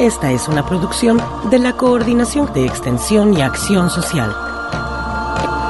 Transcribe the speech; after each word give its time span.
Esta 0.00 0.32
es 0.32 0.48
una 0.48 0.64
producción 0.64 1.20
de 1.50 1.58
la 1.58 1.76
Coordinación 1.76 2.50
de 2.54 2.64
Extensión 2.64 3.36
y 3.36 3.42
Acción 3.42 3.90
Social. 3.90 4.34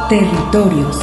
Territorios. 0.09 0.97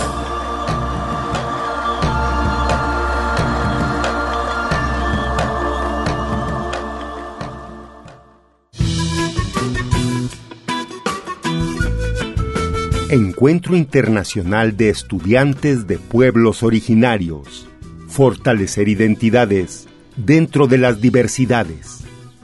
Encuentro 13.10 13.76
Internacional 13.76 14.78
de 14.78 14.88
Estudiantes 14.88 15.86
de 15.86 15.98
Pueblos 15.98 16.64
Originarios. 16.64 17.68
Fortalecer 18.08 18.88
identidades 18.88 19.90
dentro 20.16 20.68
de 20.68 20.78
las 20.78 21.02
diversidades. 21.02 21.97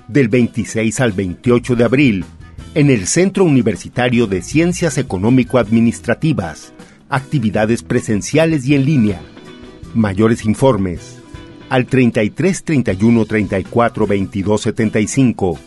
Del 0.08 0.28
26 0.28 1.00
al 1.00 1.14
28 1.14 1.76
de 1.76 1.84
abril, 1.84 2.26
en 2.76 2.90
el 2.90 3.08
Centro 3.08 3.46
Universitario 3.46 4.28
de 4.28 4.42
Ciencias 4.42 4.98
Económico-Administrativas. 4.98 6.74
Actividades 7.10 7.84
presenciales 7.84 8.66
y 8.66 8.76
en 8.76 8.86
línea. 8.86 9.22
Mayores 9.94 10.46
informes 10.46 11.18
al 11.70 11.86
33 11.88 12.64
31 12.64 13.26
34 13.26 14.08
22 14.08 14.62
75. 14.62 15.60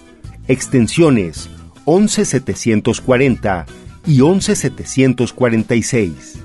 Extensiones 0.48 1.50
11 1.84 2.24
740 2.24 3.66
y 4.06 4.20
11746. 4.20 6.38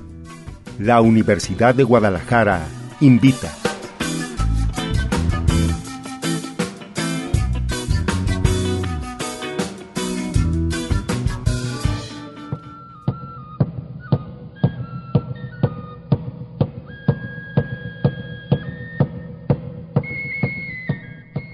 La 0.80 1.02
Universidad 1.02 1.76
de 1.76 1.83
Guadalajara 1.83 2.66
invita. 3.02 3.61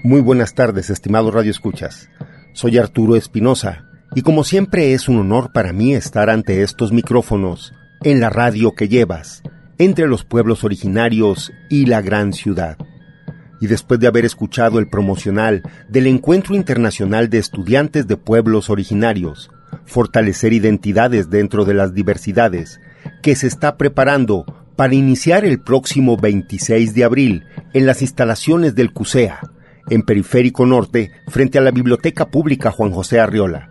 Muy 0.08 0.22
buenas 0.22 0.54
tardes, 0.54 0.88
estimados 0.88 1.34
Radio 1.34 1.50
Escuchas. 1.50 2.08
Soy 2.54 2.78
Arturo 2.78 3.14
Espinosa 3.14 3.84
y 4.14 4.22
como 4.22 4.42
siempre 4.42 4.94
es 4.94 5.06
un 5.06 5.18
honor 5.18 5.52
para 5.52 5.74
mí 5.74 5.94
estar 5.94 6.30
ante 6.30 6.62
estos 6.62 6.92
micrófonos, 6.92 7.74
en 8.02 8.18
la 8.18 8.30
radio 8.30 8.72
que 8.72 8.88
llevas, 8.88 9.42
entre 9.76 10.08
los 10.08 10.24
pueblos 10.24 10.64
originarios 10.64 11.52
y 11.68 11.84
la 11.84 12.00
gran 12.00 12.32
ciudad. 12.32 12.78
Y 13.60 13.66
después 13.66 14.00
de 14.00 14.06
haber 14.06 14.24
escuchado 14.24 14.78
el 14.78 14.88
promocional 14.88 15.62
del 15.90 16.06
Encuentro 16.06 16.54
Internacional 16.54 17.28
de 17.28 17.36
Estudiantes 17.36 18.06
de 18.06 18.16
Pueblos 18.16 18.70
Originarios, 18.70 19.50
Fortalecer 19.84 20.54
Identidades 20.54 21.28
dentro 21.28 21.66
de 21.66 21.74
las 21.74 21.92
Diversidades, 21.92 22.80
que 23.20 23.36
se 23.36 23.46
está 23.46 23.76
preparando 23.76 24.46
para 24.74 24.94
iniciar 24.94 25.44
el 25.44 25.60
próximo 25.60 26.16
26 26.16 26.94
de 26.94 27.04
abril 27.04 27.44
en 27.74 27.84
las 27.84 28.00
instalaciones 28.00 28.74
del 28.74 28.94
CUSEA, 28.94 29.40
en 29.90 30.02
Periférico 30.02 30.66
Norte, 30.66 31.10
frente 31.28 31.58
a 31.58 31.60
la 31.60 31.70
Biblioteca 31.70 32.30
Pública 32.30 32.70
Juan 32.70 32.92
José 32.92 33.20
Arriola. 33.20 33.70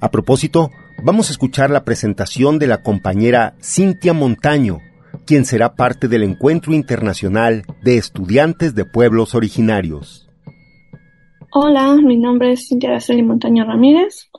A 0.00 0.10
propósito, 0.10 0.70
vamos 1.02 1.28
a 1.28 1.32
escuchar 1.32 1.70
la 1.70 1.84
presentación 1.84 2.58
de 2.58 2.66
la 2.66 2.82
compañera 2.82 3.54
Cintia 3.62 4.12
Montaño, 4.12 4.78
quien 5.26 5.44
será 5.44 5.74
parte 5.74 6.08
del 6.08 6.22
Encuentro 6.22 6.72
Internacional 6.72 7.64
de 7.82 7.96
Estudiantes 7.96 8.74
de 8.74 8.84
Pueblos 8.84 9.34
Originarios. 9.34 10.28
Hola, 11.52 11.94
mi 11.96 12.16
nombre 12.16 12.52
es 12.52 12.68
Cintia 12.68 12.90
Araceli 12.90 13.22
Montaño 13.22 13.64
Ramírez. 13.64 14.30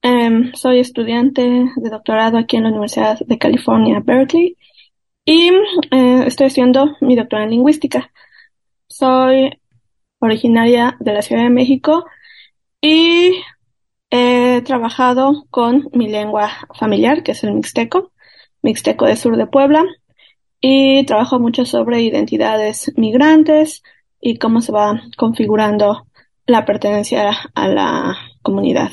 Em, 0.00 0.52
soy 0.54 0.80
estudiante 0.80 1.42
de 1.42 1.90
doctorado 1.90 2.38
aquí 2.38 2.56
en 2.56 2.64
la 2.64 2.70
Universidad 2.70 3.18
de 3.20 3.38
California, 3.38 4.00
Berkeley, 4.04 4.56
y 5.24 5.50
eh, 5.90 6.24
estoy 6.26 6.48
estudiando 6.48 6.96
mi 7.00 7.14
doctorado 7.16 7.44
en 7.44 7.52
lingüística. 7.52 8.10
Soy 8.88 9.50
originaria 10.26 10.96
de 11.00 11.12
la 11.12 11.22
Ciudad 11.22 11.42
de 11.42 11.50
México 11.50 12.04
y 12.80 13.32
He 14.14 14.60
trabajado 14.60 15.46
con 15.48 15.88
mi 15.94 16.06
lengua 16.06 16.50
familiar, 16.78 17.22
que 17.22 17.32
es 17.32 17.42
el 17.44 17.54
mixteco, 17.54 18.12
mixteco 18.60 19.06
de 19.06 19.16
sur 19.16 19.38
de 19.38 19.46
Puebla, 19.46 19.86
y 20.60 21.06
trabajo 21.06 21.38
mucho 21.40 21.64
sobre 21.64 22.02
identidades 22.02 22.92
migrantes 22.98 23.82
y 24.20 24.36
cómo 24.36 24.60
se 24.60 24.70
va 24.70 25.00
configurando 25.16 26.06
la 26.44 26.66
pertenencia 26.66 27.30
a 27.54 27.68
la 27.68 28.14
comunidad. 28.42 28.90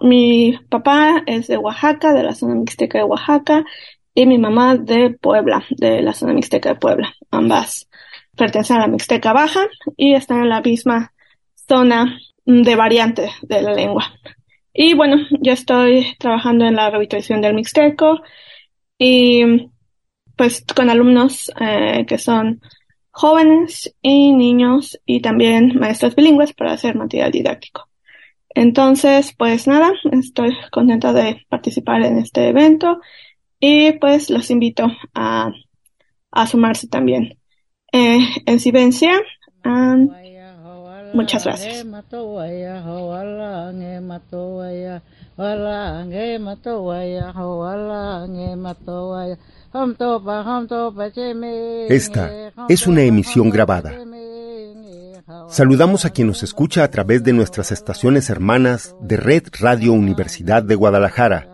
Mi 0.00 0.56
papá 0.70 1.24
es 1.26 1.48
de 1.48 1.56
Oaxaca, 1.58 2.12
de 2.12 2.22
la 2.22 2.34
zona 2.36 2.54
mixteca 2.54 2.98
de 2.98 3.04
Oaxaca, 3.04 3.64
y 4.14 4.24
mi 4.26 4.38
mamá 4.38 4.76
de 4.76 5.10
Puebla, 5.10 5.64
de 5.70 6.00
la 6.00 6.12
zona 6.12 6.32
mixteca 6.32 6.68
de 6.68 6.76
Puebla. 6.76 7.12
Ambas 7.32 7.87
pertenecen 8.38 8.78
a 8.78 8.80
la 8.80 8.86
mixteca 8.88 9.32
baja 9.34 9.66
y 9.96 10.14
están 10.14 10.40
en 10.42 10.48
la 10.48 10.62
misma 10.62 11.12
zona 11.68 12.18
de 12.46 12.76
variante 12.76 13.30
de 13.42 13.62
la 13.62 13.74
lengua. 13.74 14.14
Y 14.72 14.94
bueno, 14.94 15.16
yo 15.40 15.52
estoy 15.52 16.14
trabajando 16.18 16.64
en 16.64 16.76
la 16.76 16.88
revitalización 16.88 17.40
del 17.40 17.54
Mixteco 17.54 18.20
y 18.96 19.70
pues 20.36 20.64
con 20.74 20.88
alumnos 20.88 21.50
eh, 21.60 22.06
que 22.06 22.16
son 22.16 22.60
jóvenes 23.10 23.94
y 24.00 24.32
niños 24.32 24.98
y 25.04 25.20
también 25.20 25.76
maestros 25.78 26.14
bilingües 26.14 26.52
para 26.52 26.72
hacer 26.72 26.94
material 26.94 27.32
didáctico. 27.32 27.88
Entonces, 28.50 29.34
pues 29.36 29.66
nada, 29.66 29.92
estoy 30.12 30.56
contenta 30.70 31.12
de 31.12 31.44
participar 31.48 32.02
en 32.02 32.18
este 32.18 32.48
evento 32.48 33.00
y 33.60 33.92
pues 33.92 34.30
los 34.30 34.50
invito 34.50 34.86
a, 35.14 35.50
a 36.30 36.46
sumarse 36.46 36.88
también. 36.88 37.37
Eh, 37.92 38.18
en 38.46 38.60
Sivencia, 38.60 39.12
Muchas 41.14 41.44
gracias. 41.44 41.84
Esta 51.88 52.52
es 52.68 52.86
una 52.86 53.02
emisión 53.02 53.50
grabada. 53.50 53.92
Saludamos 55.48 56.04
a 56.04 56.10
quien 56.10 56.26
nos 56.26 56.42
escucha 56.42 56.84
a 56.84 56.90
través 56.90 57.24
de 57.24 57.32
nuestras 57.32 57.72
estaciones 57.72 58.30
hermanas 58.30 58.94
de 59.00 59.16
Red 59.16 59.44
Radio 59.60 59.92
Universidad 59.92 60.62
de 60.62 60.74
Guadalajara, 60.74 61.48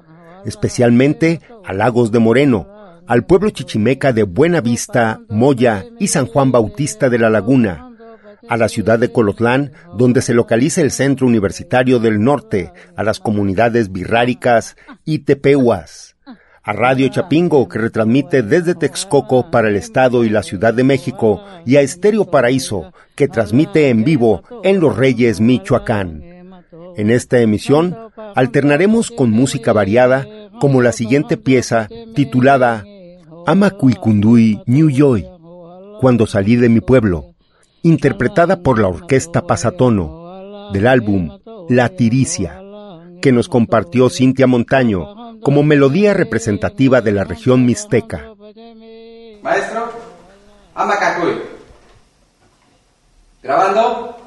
especialmente 0.44 1.40
a 1.64 1.72
Lagos 1.72 2.12
de 2.12 2.19
Moreno, 2.19 2.74
al 3.06 3.24
pueblo 3.24 3.50
chichimeca 3.50 4.12
de 4.12 4.22
Buena 4.22 4.60
Vista, 4.60 5.20
Moya 5.28 5.84
y 5.98 6.08
San 6.08 6.26
Juan 6.26 6.52
Bautista 6.52 7.08
de 7.08 7.18
la 7.18 7.30
Laguna, 7.30 7.90
a 8.48 8.56
la 8.56 8.68
ciudad 8.68 8.98
de 8.98 9.10
Colotlán, 9.10 9.72
donde 9.96 10.22
se 10.22 10.34
localiza 10.34 10.80
el 10.80 10.90
Centro 10.90 11.26
Universitario 11.26 11.98
del 11.98 12.22
Norte, 12.22 12.72
a 12.96 13.02
las 13.02 13.20
comunidades 13.20 13.92
birráricas 13.92 14.76
y 15.04 15.20
tepehuas, 15.20 16.16
a 16.62 16.72
Radio 16.72 17.08
Chapingo, 17.08 17.68
que 17.68 17.78
retransmite 17.78 18.42
desde 18.42 18.74
Texcoco 18.74 19.50
para 19.50 19.68
el 19.68 19.76
Estado 19.76 20.24
y 20.24 20.30
la 20.30 20.42
Ciudad 20.42 20.72
de 20.72 20.84
México, 20.84 21.44
y 21.66 21.76
a 21.76 21.82
Estéreo 21.82 22.30
Paraíso, 22.30 22.92
que 23.14 23.28
transmite 23.28 23.90
en 23.90 24.04
vivo 24.04 24.42
en 24.62 24.80
Los 24.80 24.96
Reyes, 24.96 25.40
Michoacán. 25.40 26.22
En 26.96 27.10
esta 27.10 27.40
emisión 27.40 27.96
Alternaremos 28.34 29.10
con 29.10 29.30
música 29.30 29.72
variada 29.72 30.26
como 30.60 30.82
la 30.82 30.92
siguiente 30.92 31.36
pieza 31.36 31.88
titulada 32.14 32.84
Amacuicundui 33.46 34.62
New 34.67 34.88
Joy, 34.91 35.26
Cuando 36.00 36.26
salí 36.26 36.56
de 36.56 36.69
mi 36.69 36.81
pueblo, 36.81 37.35
interpretada 37.82 38.62
por 38.62 38.79
la 38.79 38.88
orquesta 38.88 39.46
Pasatono 39.46 40.70
del 40.73 40.87
álbum 40.87 41.38
La 41.69 41.91
Tiricia, 41.91 42.61
que 43.20 43.32
nos 43.32 43.49
compartió 43.49 44.08
Cintia 44.08 44.46
Montaño 44.46 45.41
como 45.43 45.62
melodía 45.62 46.14
representativa 46.14 47.02
de 47.02 47.12
la 47.12 47.25
región 47.25 47.67
mixteca. 47.67 48.32
Maestro, 49.43 49.90
Amacacuy. 50.75 51.43
Grabando. 53.43 54.24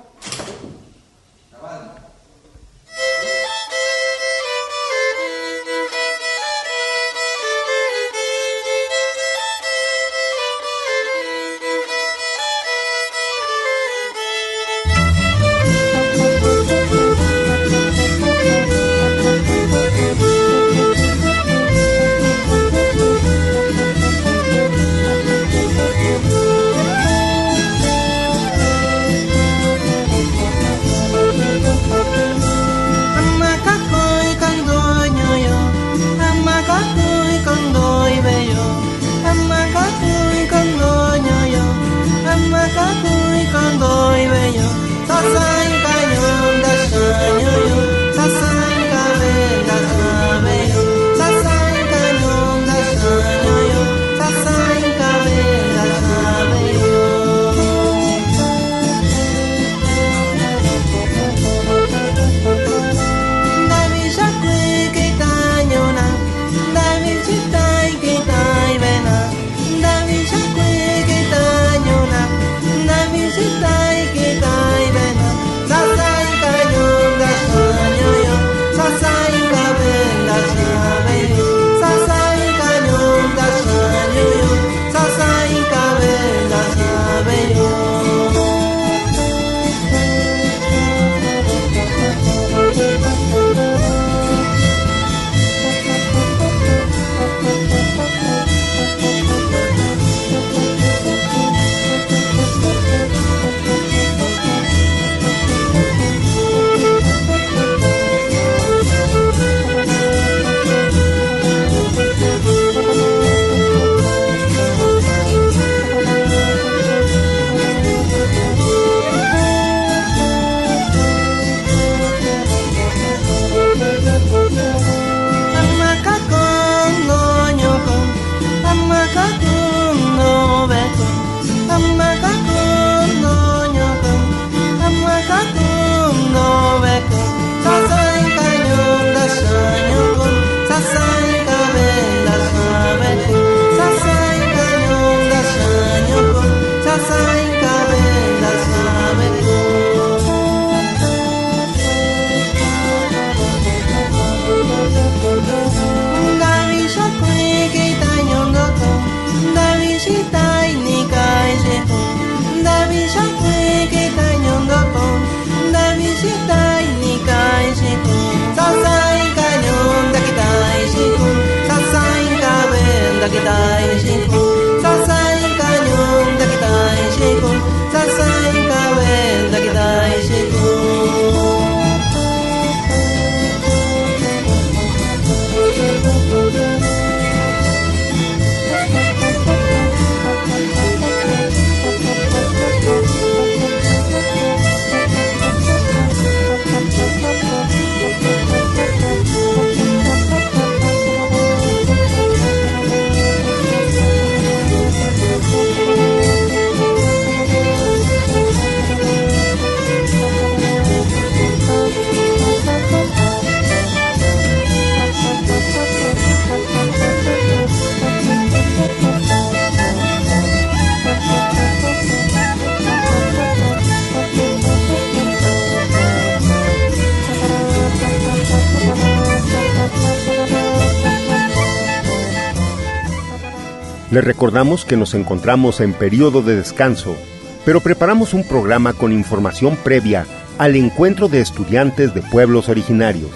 Les 234.17 234.24
recordamos 234.24 234.83
que 234.83 234.97
nos 234.97 235.13
encontramos 235.13 235.79
en 235.79 235.93
periodo 235.93 236.41
de 236.41 236.55
descanso, 236.55 237.15
pero 237.63 237.81
preparamos 237.81 238.33
un 238.33 238.43
programa 238.43 238.93
con 238.93 239.12
información 239.12 239.75
previa 239.75 240.25
al 240.57 240.75
encuentro 240.75 241.27
de 241.27 241.39
estudiantes 241.39 242.15
de 242.15 242.24
pueblos 242.24 242.67
originarios. 242.67 243.29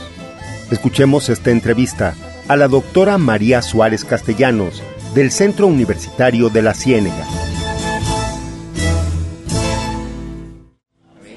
Escuchemos 0.71 1.29
esta 1.29 1.51
entrevista 1.51 2.15
a 2.47 2.57
la 2.57 2.67
doctora 2.67 3.19
María 3.19 3.61
Suárez 3.61 4.03
Castellanos 4.03 4.81
del 5.13 5.29
Centro 5.29 5.67
Universitario 5.67 6.49
de 6.49 6.63
la 6.63 6.73
Ciénega. 6.73 7.27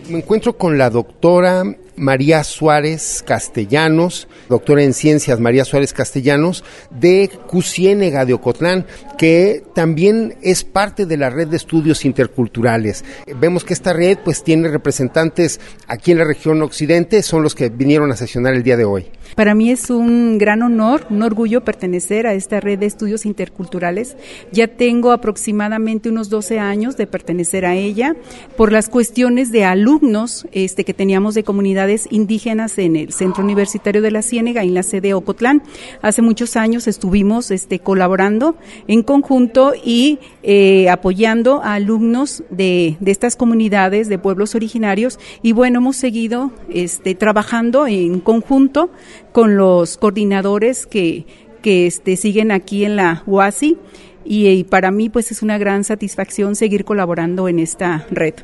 Me 0.08 0.20
encuentro 0.20 0.56
con 0.56 0.78
la 0.78 0.88
doctora 0.88 1.64
María 1.96 2.44
Suárez 2.44 3.22
Castellanos, 3.26 4.28
doctora 4.48 4.82
en 4.82 4.94
ciencias 4.94 5.40
María 5.40 5.64
Suárez 5.64 5.92
Castellanos, 5.92 6.64
de 6.90 7.30
Cusiénega 7.46 8.24
de 8.24 8.34
Ocotlán, 8.34 8.86
que 9.18 9.62
también 9.74 10.36
es 10.42 10.64
parte 10.64 11.06
de 11.06 11.16
la 11.16 11.30
red 11.30 11.48
de 11.48 11.56
estudios 11.56 12.04
interculturales. 12.04 13.04
Vemos 13.38 13.64
que 13.64 13.74
esta 13.74 13.92
red 13.92 14.18
pues 14.24 14.42
tiene 14.42 14.68
representantes 14.68 15.60
aquí 15.86 16.12
en 16.12 16.18
la 16.18 16.24
región 16.24 16.62
occidente, 16.62 17.22
son 17.22 17.42
los 17.42 17.54
que 17.54 17.68
vinieron 17.68 18.10
a 18.12 18.16
sesionar 18.16 18.54
el 18.54 18.62
día 18.62 18.76
de 18.76 18.84
hoy. 18.84 19.10
Para 19.36 19.54
mí 19.54 19.70
es 19.70 19.90
un 19.90 20.38
gran 20.38 20.62
honor, 20.62 21.06
un 21.10 21.22
orgullo 21.22 21.64
pertenecer 21.64 22.26
a 22.26 22.34
esta 22.34 22.60
red 22.60 22.78
de 22.78 22.86
estudios 22.86 23.26
interculturales. 23.26 24.16
Ya 24.52 24.68
tengo 24.68 25.12
aproximadamente 25.12 26.08
unos 26.08 26.30
12 26.30 26.58
años 26.58 26.96
de 26.96 27.06
pertenecer 27.06 27.66
a 27.66 27.74
ella 27.74 28.16
por 28.56 28.72
las 28.72 28.88
cuestiones 28.88 29.50
de 29.50 29.64
alumnos 29.64 30.46
este, 30.52 30.84
que 30.84 30.94
teníamos 30.94 31.34
de 31.34 31.44
comunidades 31.44 32.06
indígenas 32.10 32.78
en 32.78 32.96
el 32.96 33.12
Centro 33.12 33.42
Universitario 33.42 34.02
de 34.02 34.10
la 34.10 34.22
Ciénega, 34.22 34.62
en 34.62 34.74
la 34.74 34.82
sede 34.82 35.14
Ocotlán. 35.14 35.62
Hace 36.02 36.22
muchos 36.22 36.56
años 36.56 36.86
estuvimos 36.86 37.50
este, 37.50 37.80
colaborando 37.80 38.56
en 38.86 39.02
conjunto 39.02 39.72
y 39.74 40.18
eh, 40.42 40.88
apoyando 40.88 41.62
a 41.62 41.74
alumnos 41.74 42.42
de, 42.50 42.96
de 43.00 43.10
estas 43.10 43.36
comunidades 43.36 44.08
de 44.08 44.18
pueblos 44.18 44.54
originarios 44.54 45.18
y 45.42 45.52
bueno, 45.52 45.78
hemos 45.78 45.96
seguido 45.96 46.52
este, 46.68 47.14
trabajando 47.14 47.86
en 47.86 48.20
conjunto 48.20 48.90
con 49.32 49.56
los 49.56 49.96
coordinadores 49.96 50.86
que, 50.86 51.26
que 51.62 51.86
este, 51.86 52.16
siguen 52.16 52.50
aquí 52.52 52.84
en 52.84 52.96
la 52.96 53.22
UASI 53.26 53.78
y, 54.24 54.48
y 54.48 54.64
para 54.64 54.90
mí 54.90 55.08
pues 55.08 55.30
es 55.30 55.42
una 55.42 55.58
gran 55.58 55.84
satisfacción 55.84 56.56
seguir 56.56 56.84
colaborando 56.84 57.48
en 57.48 57.58
esta 57.58 58.06
red. 58.10 58.34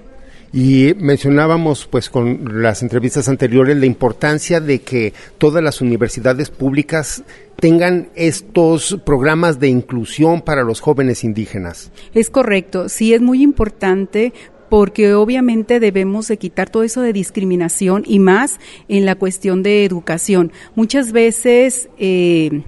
Y 0.53 0.95
mencionábamos, 0.99 1.87
pues, 1.87 2.11
con 2.11 2.61
las 2.61 2.83
entrevistas 2.83 3.29
anteriores, 3.29 3.77
la 3.77 3.87
importancia 3.87 4.61
de 4.61 4.81
que 4.81 5.13
todas 5.39 5.63
las 5.63 5.81
universidades 5.81 6.51
públicas 6.51 7.23
tengan 7.57 8.09
estos 8.17 8.99
programas 9.05 9.61
de 9.61 9.69
inclusión 9.69 10.41
para 10.41 10.65
los 10.65 10.81
jóvenes 10.81 11.23
indígenas. 11.23 11.93
Es 12.15 12.31
correcto, 12.31 12.89
sí 12.89 13.15
es 13.15 13.21
muy 13.21 13.43
importante 13.43 14.33
porque 14.71 15.13
obviamente 15.13 15.81
debemos 15.81 16.29
de 16.29 16.39
quitar 16.39 16.71
todo 16.71 16.85
eso 16.85 17.03
de 17.03 17.13
discriminación 17.13 18.05
y 18.07 18.21
más 18.21 18.59
en 18.89 19.05
la 19.05 19.17
cuestión 19.17 19.63
de 19.63 19.85
educación. 19.85 20.53
Muchas 20.75 21.13
veces 21.13 21.91
eh, 21.99 22.63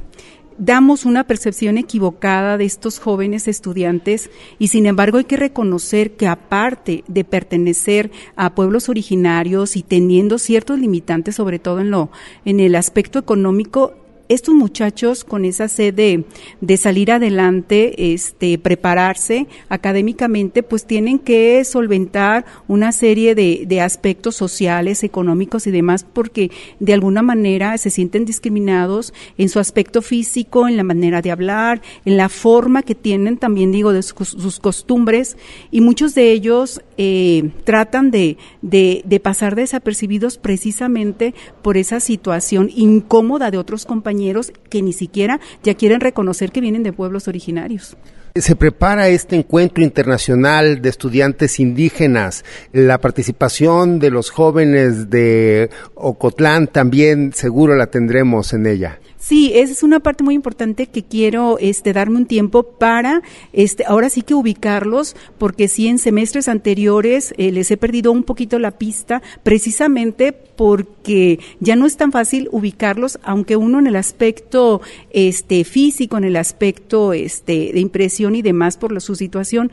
damos 0.59 1.05
una 1.05 1.25
percepción 1.25 1.79
equivocada 1.79 2.59
de 2.59 2.65
estos 2.65 2.99
jóvenes 2.99 3.49
estudiantes 3.49 4.31
y 4.59 4.69
sin 4.69 4.87
embargo 4.87 5.19
hay 5.19 5.25
que 5.25 5.37
reconocer 5.37 6.13
que 6.13 6.27
aparte 6.27 7.05
de 7.07 7.25
pertenecer 7.25 8.11
a 8.37 8.55
pueblos 8.55 8.89
originarios 8.89 9.77
y 9.77 9.83
teniendo 9.83 10.39
ciertos 10.39 10.79
limitantes 10.79 11.37
sobre 11.37 11.59
todo 11.59 11.81
en 11.81 11.91
lo 11.91 12.11
en 12.45 12.61
el 12.61 12.75
aspecto 12.75 13.19
económico 13.19 13.95
estos 14.33 14.55
muchachos 14.55 15.25
con 15.25 15.45
esa 15.45 15.69
sed 15.69 15.95
de, 15.95 16.25
de, 16.61 16.77
salir 16.77 17.13
adelante, 17.13 18.13
este, 18.15 18.59
prepararse 18.59 19.47
académicamente, 19.69 20.63
pues 20.63 20.87
tienen 20.87 21.19
que 21.19 21.63
solventar 21.65 22.45
una 22.69 22.93
serie 22.93 23.35
de, 23.35 23.81
aspectos 23.83 24.37
sociales, 24.37 25.03
económicos 25.03 25.67
y 25.67 25.71
demás, 25.71 26.05
porque 26.05 26.51
de 26.79 26.93
alguna 26.93 27.23
manera 27.23 27.77
se 27.79 27.91
sienten 27.91 28.25
discriminados 28.25 29.13
en 29.39 29.49
su 29.49 29.59
aspecto 29.59 30.03
físico, 30.03 30.69
en 30.69 30.77
la 30.77 30.85
manera 30.85 31.21
de 31.21 31.31
hablar, 31.31 31.83
en 32.05 32.17
la 32.17 32.29
forma 32.29 32.83
que 32.83 32.95
tienen 32.95 33.39
también, 33.39 33.73
digo, 33.73 33.93
de 33.93 34.03
sus 34.03 34.61
costumbres, 34.61 35.37
y 35.71 35.81
muchos 35.81 36.15
de 36.15 36.31
ellos 36.31 36.81
eh, 37.05 37.51
tratan 37.65 38.13
de, 38.13 38.37
de, 38.61 39.03
de 39.05 39.19
pasar 39.19 39.57
desapercibidos 39.57 40.39
precisamente 40.39 41.35
por 41.61 41.77
esa 41.77 41.99
situación 41.99 42.71
incómoda 42.73 43.51
de 43.51 43.59
otros 43.59 43.87
compañeros 43.87 44.53
que 44.71 44.83
ni 44.83 44.93
siquiera 44.93 45.41
ya 45.65 45.75
quieren 45.75 46.01
reconocer 46.01 46.53
que 46.53 46.61
vienen 46.61 46.85
de 46.85 46.93
pueblos 46.93 47.27
originarios. 47.27 47.97
Se 48.37 48.55
prepara 48.55 49.09
este 49.09 49.35
encuentro 49.35 49.83
internacional 49.83 50.81
de 50.81 50.89
estudiantes 50.91 51.59
indígenas. 51.59 52.45
La 52.73 52.99
participación 52.99 53.99
de 53.99 54.11
los 54.11 54.31
jóvenes 54.31 55.11
de 55.11 55.71
Ocotlán 55.95 56.69
también 56.69 57.33
seguro 57.35 57.75
la 57.75 57.89
tendremos 57.89 58.53
en 58.53 58.67
ella. 58.67 59.01
Sí, 59.23 59.53
esa 59.55 59.71
es 59.71 59.85
una 59.85 60.01
parte 60.01 60.25
muy 60.25 60.35
importante 60.35 60.89
que 60.89 61.05
quiero 61.05 61.57
este, 61.61 61.93
darme 61.93 62.17
un 62.17 62.27
tiempo 62.27 62.65
para, 62.65 63.23
este, 63.53 63.85
ahora 63.87 64.11
sí 64.11 64.23
que 64.23 64.35
ubicarlos, 64.35 65.15
porque 65.39 65.69
sí 65.69 65.87
en 65.87 66.01
semestres 66.01 66.49
anteriores 66.49 67.33
eh, 67.39 67.53
les 67.53 67.71
he 67.71 67.77
perdido 67.77 68.11
un 68.11 68.25
poquito 68.25 68.59
la 68.59 68.73
pista, 68.73 69.23
precisamente 69.45 70.33
porque 70.33 71.39
ya 71.61 71.77
no 71.77 71.87
es 71.87 71.97
tan 71.97 72.11
fácil 72.11 72.49
ubicarlos, 72.51 73.21
aunque 73.23 73.55
uno 73.55 73.79
en 73.79 73.87
el 73.87 73.95
aspecto 73.95 74.81
este, 75.13 75.63
físico, 75.63 76.19
en 76.19 76.25
el 76.25 76.35
aspecto 76.35 77.13
este, 77.13 77.71
de 77.73 77.79
impresión 77.79 78.35
y 78.35 78.43
demás 78.43 78.77
por 78.77 79.01
su 79.01 79.15
situación, 79.15 79.71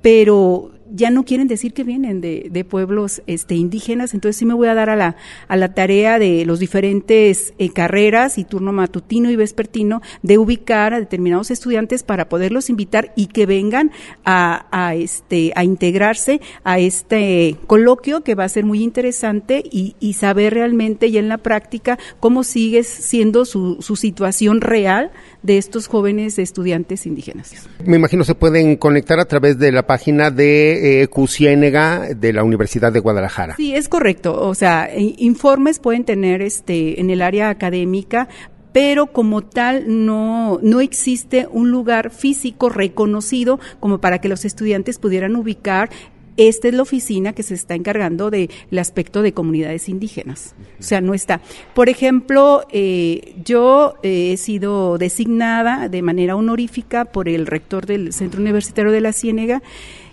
pero 0.00 0.70
ya 0.92 1.10
no 1.10 1.24
quieren 1.24 1.48
decir 1.48 1.72
que 1.72 1.84
vienen 1.84 2.20
de, 2.20 2.48
de, 2.50 2.64
pueblos 2.64 3.22
este, 3.26 3.54
indígenas, 3.54 4.14
entonces 4.14 4.36
sí 4.36 4.44
me 4.44 4.54
voy 4.54 4.68
a 4.68 4.74
dar 4.74 4.90
a 4.90 4.96
la, 4.96 5.16
a 5.48 5.56
la 5.56 5.74
tarea 5.74 6.18
de 6.18 6.44
los 6.44 6.58
diferentes 6.58 7.54
eh, 7.58 7.70
carreras 7.70 8.38
y 8.38 8.44
turno 8.44 8.72
matutino 8.72 9.30
y 9.30 9.36
vespertino 9.36 10.02
de 10.22 10.38
ubicar 10.38 10.94
a 10.94 11.00
determinados 11.00 11.50
estudiantes 11.50 12.02
para 12.02 12.28
poderlos 12.28 12.70
invitar 12.70 13.12
y 13.16 13.26
que 13.26 13.46
vengan 13.46 13.90
a, 14.24 14.66
a, 14.70 14.94
este, 14.94 15.52
a 15.54 15.64
integrarse 15.64 16.40
a 16.64 16.78
este 16.78 17.56
coloquio 17.66 18.22
que 18.22 18.34
va 18.34 18.44
a 18.44 18.48
ser 18.48 18.64
muy 18.64 18.82
interesante 18.82 19.62
y, 19.70 19.96
y 20.00 20.14
saber 20.14 20.54
realmente 20.54 21.10
ya 21.10 21.20
en 21.20 21.28
la 21.28 21.38
práctica 21.38 21.98
cómo 22.20 22.44
sigue 22.44 22.82
siendo 22.82 23.44
su, 23.44 23.78
su 23.80 23.96
situación 23.96 24.60
real 24.60 25.10
de 25.42 25.58
estos 25.58 25.86
jóvenes 25.86 26.38
estudiantes 26.38 27.06
indígenas. 27.06 27.68
Me 27.84 27.96
imagino 27.96 28.24
se 28.24 28.34
pueden 28.34 28.76
conectar 28.76 29.20
a 29.20 29.24
través 29.26 29.58
de 29.58 29.72
la 29.72 29.86
página 29.86 30.30
de 30.30 31.02
eh, 31.02 31.08
Cusiénega 31.08 32.14
de 32.14 32.32
la 32.32 32.42
Universidad 32.42 32.92
de 32.92 33.00
Guadalajara. 33.00 33.56
Sí, 33.56 33.74
es 33.74 33.88
correcto. 33.88 34.40
O 34.40 34.54
sea, 34.54 34.90
informes 34.96 35.78
pueden 35.78 36.04
tener 36.04 36.42
este 36.42 37.00
en 37.00 37.10
el 37.10 37.22
área 37.22 37.50
académica, 37.50 38.28
pero 38.72 39.06
como 39.08 39.42
tal 39.42 39.84
no, 40.04 40.58
no 40.62 40.80
existe 40.80 41.48
un 41.50 41.70
lugar 41.70 42.10
físico 42.10 42.68
reconocido 42.68 43.58
como 43.80 43.98
para 43.98 44.20
que 44.20 44.28
los 44.28 44.44
estudiantes 44.44 44.98
pudieran 44.98 45.36
ubicar 45.36 45.90
esta 46.38 46.68
es 46.68 46.74
la 46.74 46.82
oficina 46.82 47.32
que 47.34 47.42
se 47.42 47.54
está 47.54 47.74
encargando 47.74 48.30
del 48.30 48.48
aspecto 48.78 49.22
de 49.22 49.32
comunidades 49.32 49.88
indígenas. 49.88 50.54
O 50.78 50.82
sea, 50.82 51.00
no 51.00 51.12
está. 51.12 51.40
Por 51.74 51.88
ejemplo, 51.88 52.64
eh, 52.70 53.34
yo 53.44 53.96
eh, 54.04 54.32
he 54.32 54.36
sido 54.36 54.96
designada 54.98 55.88
de 55.88 56.00
manera 56.00 56.36
honorífica 56.36 57.06
por 57.06 57.28
el 57.28 57.46
rector 57.46 57.86
del 57.86 58.12
Centro 58.12 58.40
Universitario 58.40 58.92
de 58.92 59.00
la 59.00 59.12
Ciénega, 59.12 59.62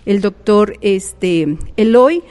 el 0.04 0.20
doctor 0.20 0.76
este, 0.80 1.56
Eloy, 1.76 2.24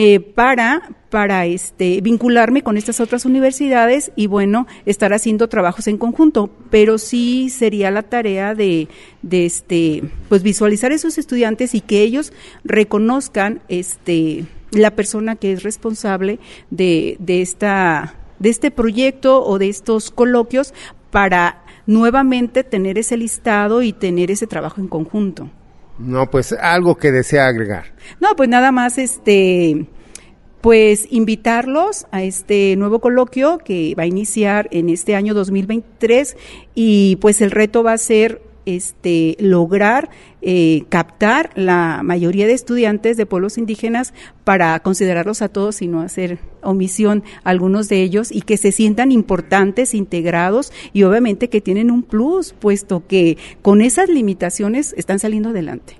eh, 0.00 0.20
para, 0.20 0.90
para 1.10 1.44
este, 1.46 2.00
vincularme 2.02 2.62
con 2.62 2.76
estas 2.76 3.00
otras 3.00 3.24
universidades 3.24 4.12
y 4.14 4.28
bueno, 4.28 4.68
estar 4.86 5.12
haciendo 5.12 5.48
trabajos 5.48 5.88
en 5.88 5.98
conjunto, 5.98 6.50
pero 6.70 6.98
sí 6.98 7.50
sería 7.50 7.90
la 7.90 8.04
tarea 8.04 8.54
de, 8.54 8.86
de 9.22 9.44
este, 9.44 10.04
pues 10.28 10.44
visualizar 10.44 10.92
a 10.92 10.94
esos 10.94 11.18
estudiantes 11.18 11.74
y 11.74 11.80
que 11.80 12.02
ellos 12.02 12.32
reconozcan 12.62 13.60
este, 13.66 14.44
la 14.70 14.92
persona 14.92 15.34
que 15.34 15.50
es 15.50 15.64
responsable 15.64 16.38
de, 16.70 17.16
de, 17.18 17.42
esta, 17.42 18.14
de 18.38 18.50
este 18.50 18.70
proyecto 18.70 19.44
o 19.44 19.58
de 19.58 19.68
estos 19.68 20.12
coloquios 20.12 20.74
para 21.10 21.64
nuevamente 21.86 22.62
tener 22.62 22.98
ese 22.98 23.16
listado 23.16 23.82
y 23.82 23.92
tener 23.92 24.30
ese 24.30 24.46
trabajo 24.46 24.80
en 24.80 24.86
conjunto. 24.86 25.50
No, 25.98 26.30
pues 26.30 26.52
algo 26.52 26.96
que 26.96 27.10
desea 27.10 27.46
agregar. 27.46 27.86
No, 28.20 28.36
pues 28.36 28.48
nada 28.48 28.72
más 28.72 28.98
este 28.98 29.86
pues 30.60 31.06
invitarlos 31.10 32.06
a 32.10 32.24
este 32.24 32.74
nuevo 32.76 33.00
coloquio 33.00 33.58
que 33.58 33.94
va 33.96 34.02
a 34.02 34.06
iniciar 34.06 34.68
en 34.72 34.88
este 34.88 35.14
año 35.14 35.32
2023 35.32 36.36
y 36.74 37.16
pues 37.16 37.40
el 37.40 37.52
reto 37.52 37.84
va 37.84 37.92
a 37.92 37.98
ser 37.98 38.42
este 38.76 39.36
lograr 39.40 40.10
eh, 40.42 40.84
captar 40.88 41.50
la 41.54 42.02
mayoría 42.04 42.46
de 42.46 42.52
estudiantes 42.52 43.16
de 43.16 43.26
pueblos 43.26 43.58
indígenas 43.58 44.12
para 44.44 44.78
considerarlos 44.80 45.42
a 45.42 45.48
todos 45.48 45.82
y 45.82 45.88
no 45.88 46.02
hacer 46.02 46.38
omisión 46.62 47.24
a 47.44 47.50
algunos 47.50 47.88
de 47.88 48.02
ellos 48.02 48.30
y 48.30 48.42
que 48.42 48.56
se 48.56 48.70
sientan 48.70 49.10
importantes, 49.10 49.94
integrados 49.94 50.72
y 50.92 51.02
obviamente 51.04 51.48
que 51.48 51.60
tienen 51.60 51.90
un 51.90 52.02
plus, 52.02 52.52
puesto 52.52 53.06
que 53.06 53.38
con 53.62 53.80
esas 53.80 54.08
limitaciones 54.08 54.94
están 54.96 55.18
saliendo 55.18 55.48
adelante. 55.50 55.96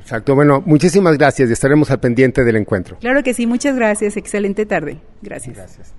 Exacto, 0.00 0.34
bueno, 0.34 0.62
muchísimas 0.66 1.16
gracias 1.18 1.48
y 1.48 1.52
estaremos 1.52 1.90
al 1.90 2.00
pendiente 2.00 2.44
del 2.44 2.56
encuentro. 2.56 2.98
Claro 3.00 3.22
que 3.22 3.34
sí, 3.34 3.46
muchas 3.46 3.76
gracias, 3.76 4.16
excelente 4.16 4.66
tarde. 4.66 4.98
Gracias. 5.22 5.56
Gracias. 5.56 5.94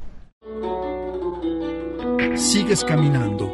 Sigues 2.36 2.84
caminando 2.84 3.54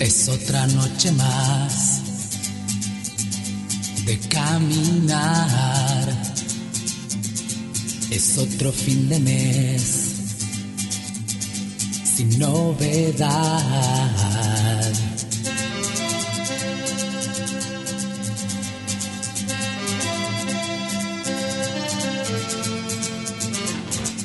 Es 0.00 0.28
otra 0.28 0.64
noche 0.68 1.10
más 1.12 2.02
de 4.06 4.16
caminar. 4.28 6.08
Es 8.08 8.38
otro 8.38 8.72
fin 8.72 9.08
de 9.08 9.18
mes 9.18 10.08
sin 12.16 12.38
novedad. 12.38 13.28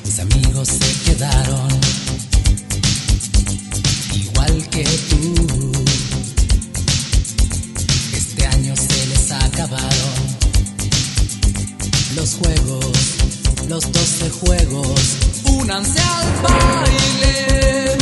Mis 0.04 0.18
amigos 0.20 0.68
se 0.68 1.10
quedaron 1.10 1.68
igual 4.14 4.68
que 4.70 4.84
tú. 4.84 5.63
los 13.74 13.90
12 13.90 14.30
juegos, 14.30 15.16
únanse 15.46 16.00
al 16.00 16.42
baile. 16.42 17.98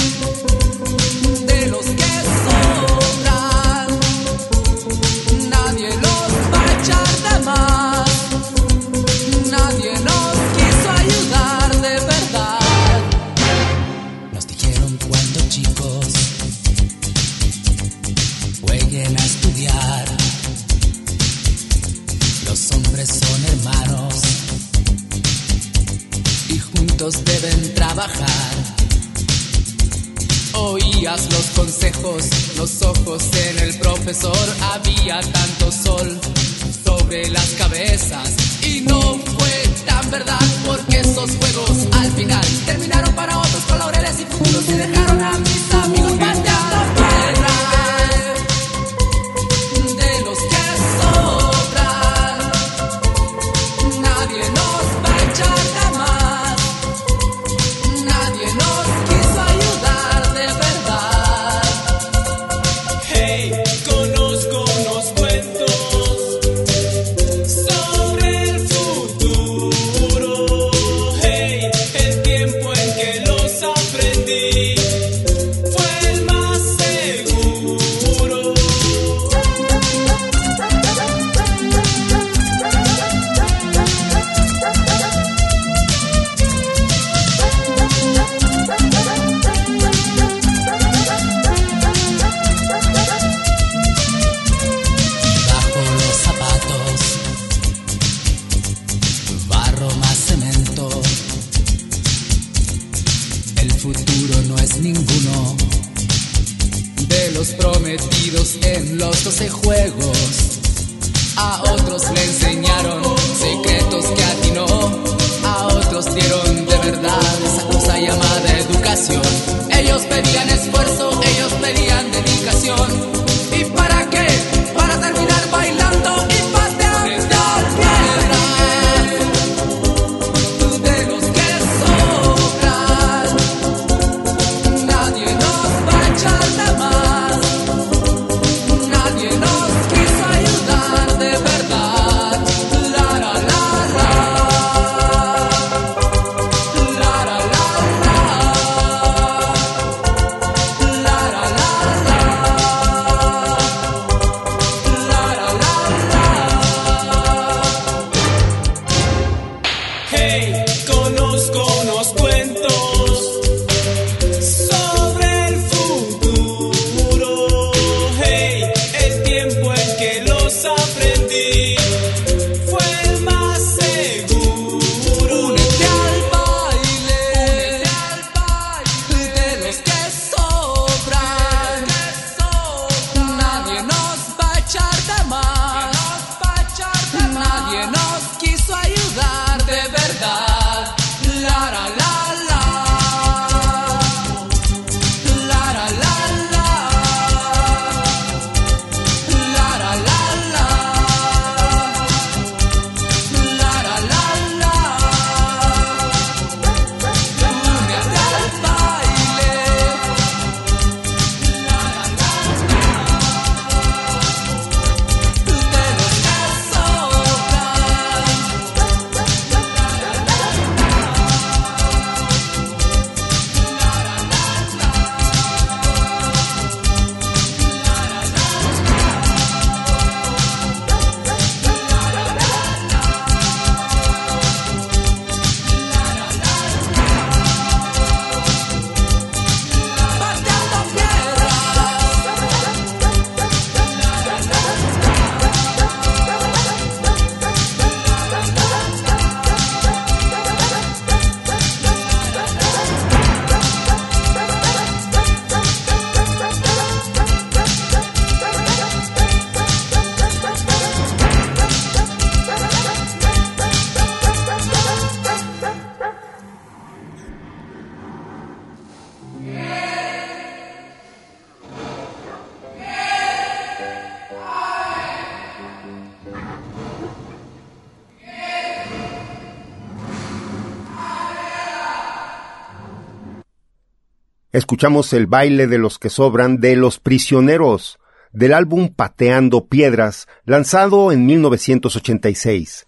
Escuchamos 284.52 285.14
el 285.14 285.26
baile 285.26 285.66
de 285.66 285.78
los 285.78 285.98
que 285.98 286.10
sobran 286.10 286.60
de 286.60 286.76
Los 286.76 287.00
Prisioneros, 287.00 287.98
del 288.32 288.52
álbum 288.52 288.90
Pateando 288.94 289.66
Piedras, 289.66 290.28
lanzado 290.44 291.10
en 291.10 291.24
1986, 291.24 292.86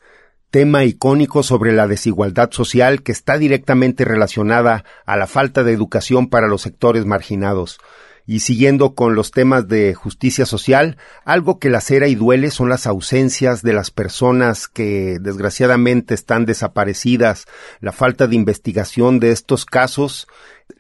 tema 0.51 0.85
icónico 0.85 1.43
sobre 1.43 1.73
la 1.73 1.87
desigualdad 1.87 2.51
social 2.51 3.03
que 3.03 3.13
está 3.13 3.39
directamente 3.39 4.05
relacionada 4.05 4.85
a 5.07 5.17
la 5.17 5.27
falta 5.27 5.65
de 5.65 5.73
educación 5.73 6.29
para 6.29 6.49
los 6.49 6.61
sectores 6.61 7.07
marginados. 7.07 7.79
Y 8.27 8.41
siguiendo 8.41 8.95
con 8.95 9.15
los 9.15 9.31
temas 9.31 9.67
de 9.67 9.95
justicia 9.95 10.45
social, 10.45 10.99
algo 11.25 11.59
que 11.59 11.71
lacera 11.71 12.09
y 12.09 12.15
duele 12.15 12.51
son 12.51 12.69
las 12.69 12.87
ausencias 12.87 13.63
de 13.63 13.73
las 13.73 13.91
personas 13.91 14.69
que 14.69 15.19
desgraciadamente 15.19 16.13
están 16.13 16.45
desaparecidas, 16.45 17.47
la 17.81 17.93
falta 17.93 18.27
de 18.27 18.37
investigación 18.37 19.19
de 19.19 19.31
estos 19.31 19.65
casos 19.65 20.27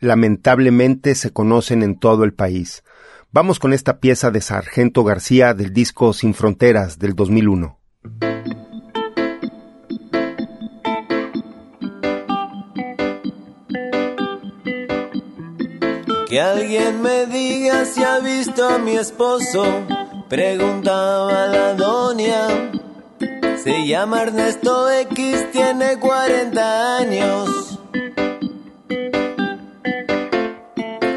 lamentablemente 0.00 1.14
se 1.14 1.32
conocen 1.32 1.82
en 1.82 1.98
todo 1.98 2.24
el 2.24 2.34
país. 2.34 2.82
Vamos 3.32 3.58
con 3.58 3.72
esta 3.72 3.98
pieza 3.98 4.30
de 4.30 4.40
Sargento 4.40 5.02
García 5.02 5.54
del 5.54 5.72
disco 5.72 6.12
Sin 6.12 6.34
Fronteras 6.34 6.98
del 6.98 7.14
2001. 7.14 7.78
Que 16.28 16.40
alguien 16.40 17.02
me 17.02 17.26
diga 17.26 17.84
si 17.84 18.02
ha 18.02 18.18
visto 18.18 18.68
a 18.68 18.78
mi 18.78 18.96
esposo, 18.96 19.64
preguntaba 20.28 21.46
la 21.48 21.74
doña. 21.74 22.72
Se 23.62 23.86
llama 23.86 24.22
Ernesto 24.22 24.90
X, 24.90 25.50
tiene 25.52 25.98
40 25.98 26.98
años. 26.98 27.73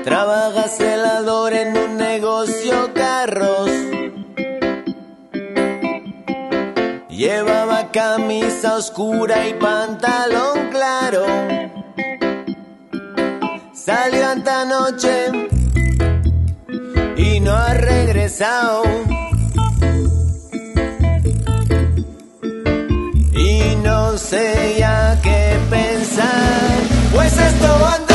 Trabaja 0.08 0.70
celador 0.70 1.52
en 1.52 1.76
un 1.76 1.98
negocio 1.98 2.93
carros. 2.93 3.70
Llevaba 7.10 7.91
camisa 7.91 8.78
oscura 8.78 9.46
y 9.50 9.54
pantalón 9.56 10.70
claro 10.72 11.26
Salió 13.74 14.32
esta 14.32 14.63
noche 14.63 15.26
y 17.17 17.41
no 17.41 17.52
ha 17.52 17.74
regresado. 17.74 18.84
Y 23.34 23.76
no 23.84 24.17
sé 24.17 24.76
ya 24.80 25.20
qué 25.22 25.58
pensar, 25.70 26.78
pues 27.13 27.38
esto 27.38 27.86
antes 27.93 28.07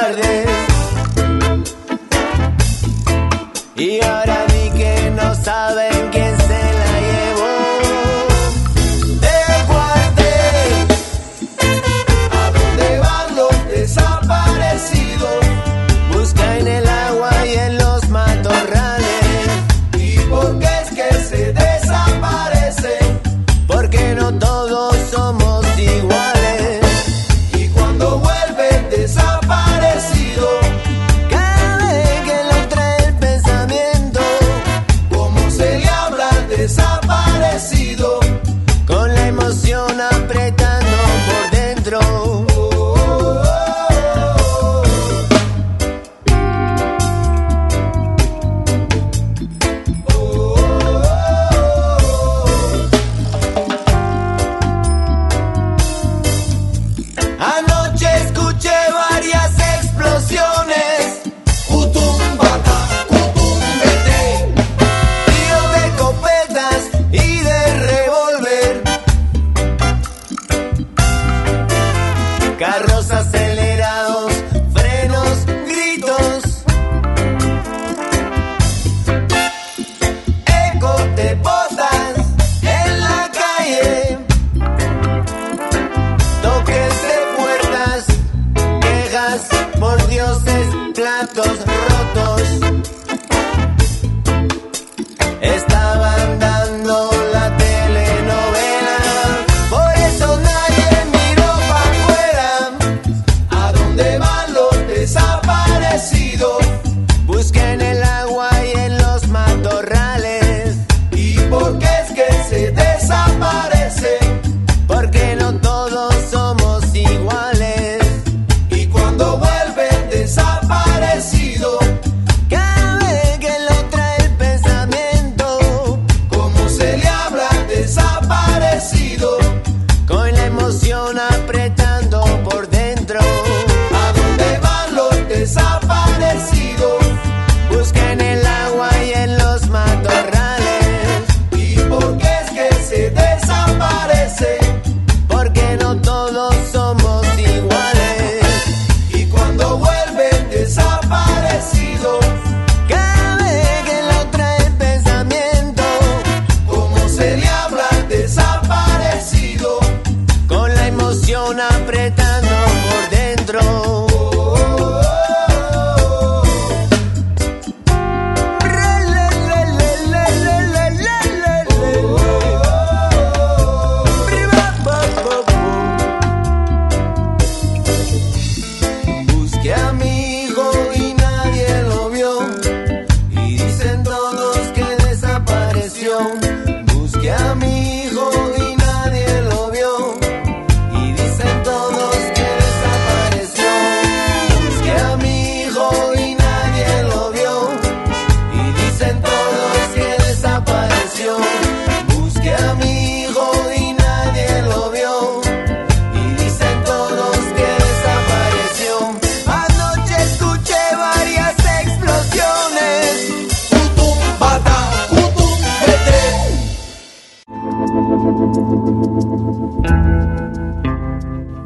tarde. 0.00 0.35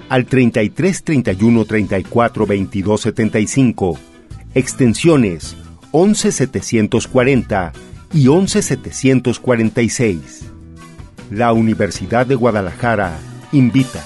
al 0.10 0.28
33 0.28 1.04
31 1.04 1.66
34 1.66 2.46
22 2.46 3.02
75, 3.02 4.00
extensiones 4.54 5.56
11 5.92 6.32
740 6.32 7.74
y 8.13 8.28
11746. 8.28 10.52
La 11.32 11.54
Universidad 11.54 12.26
de 12.26 12.36
Guadalajara 12.36 13.17
invita. 13.54 14.04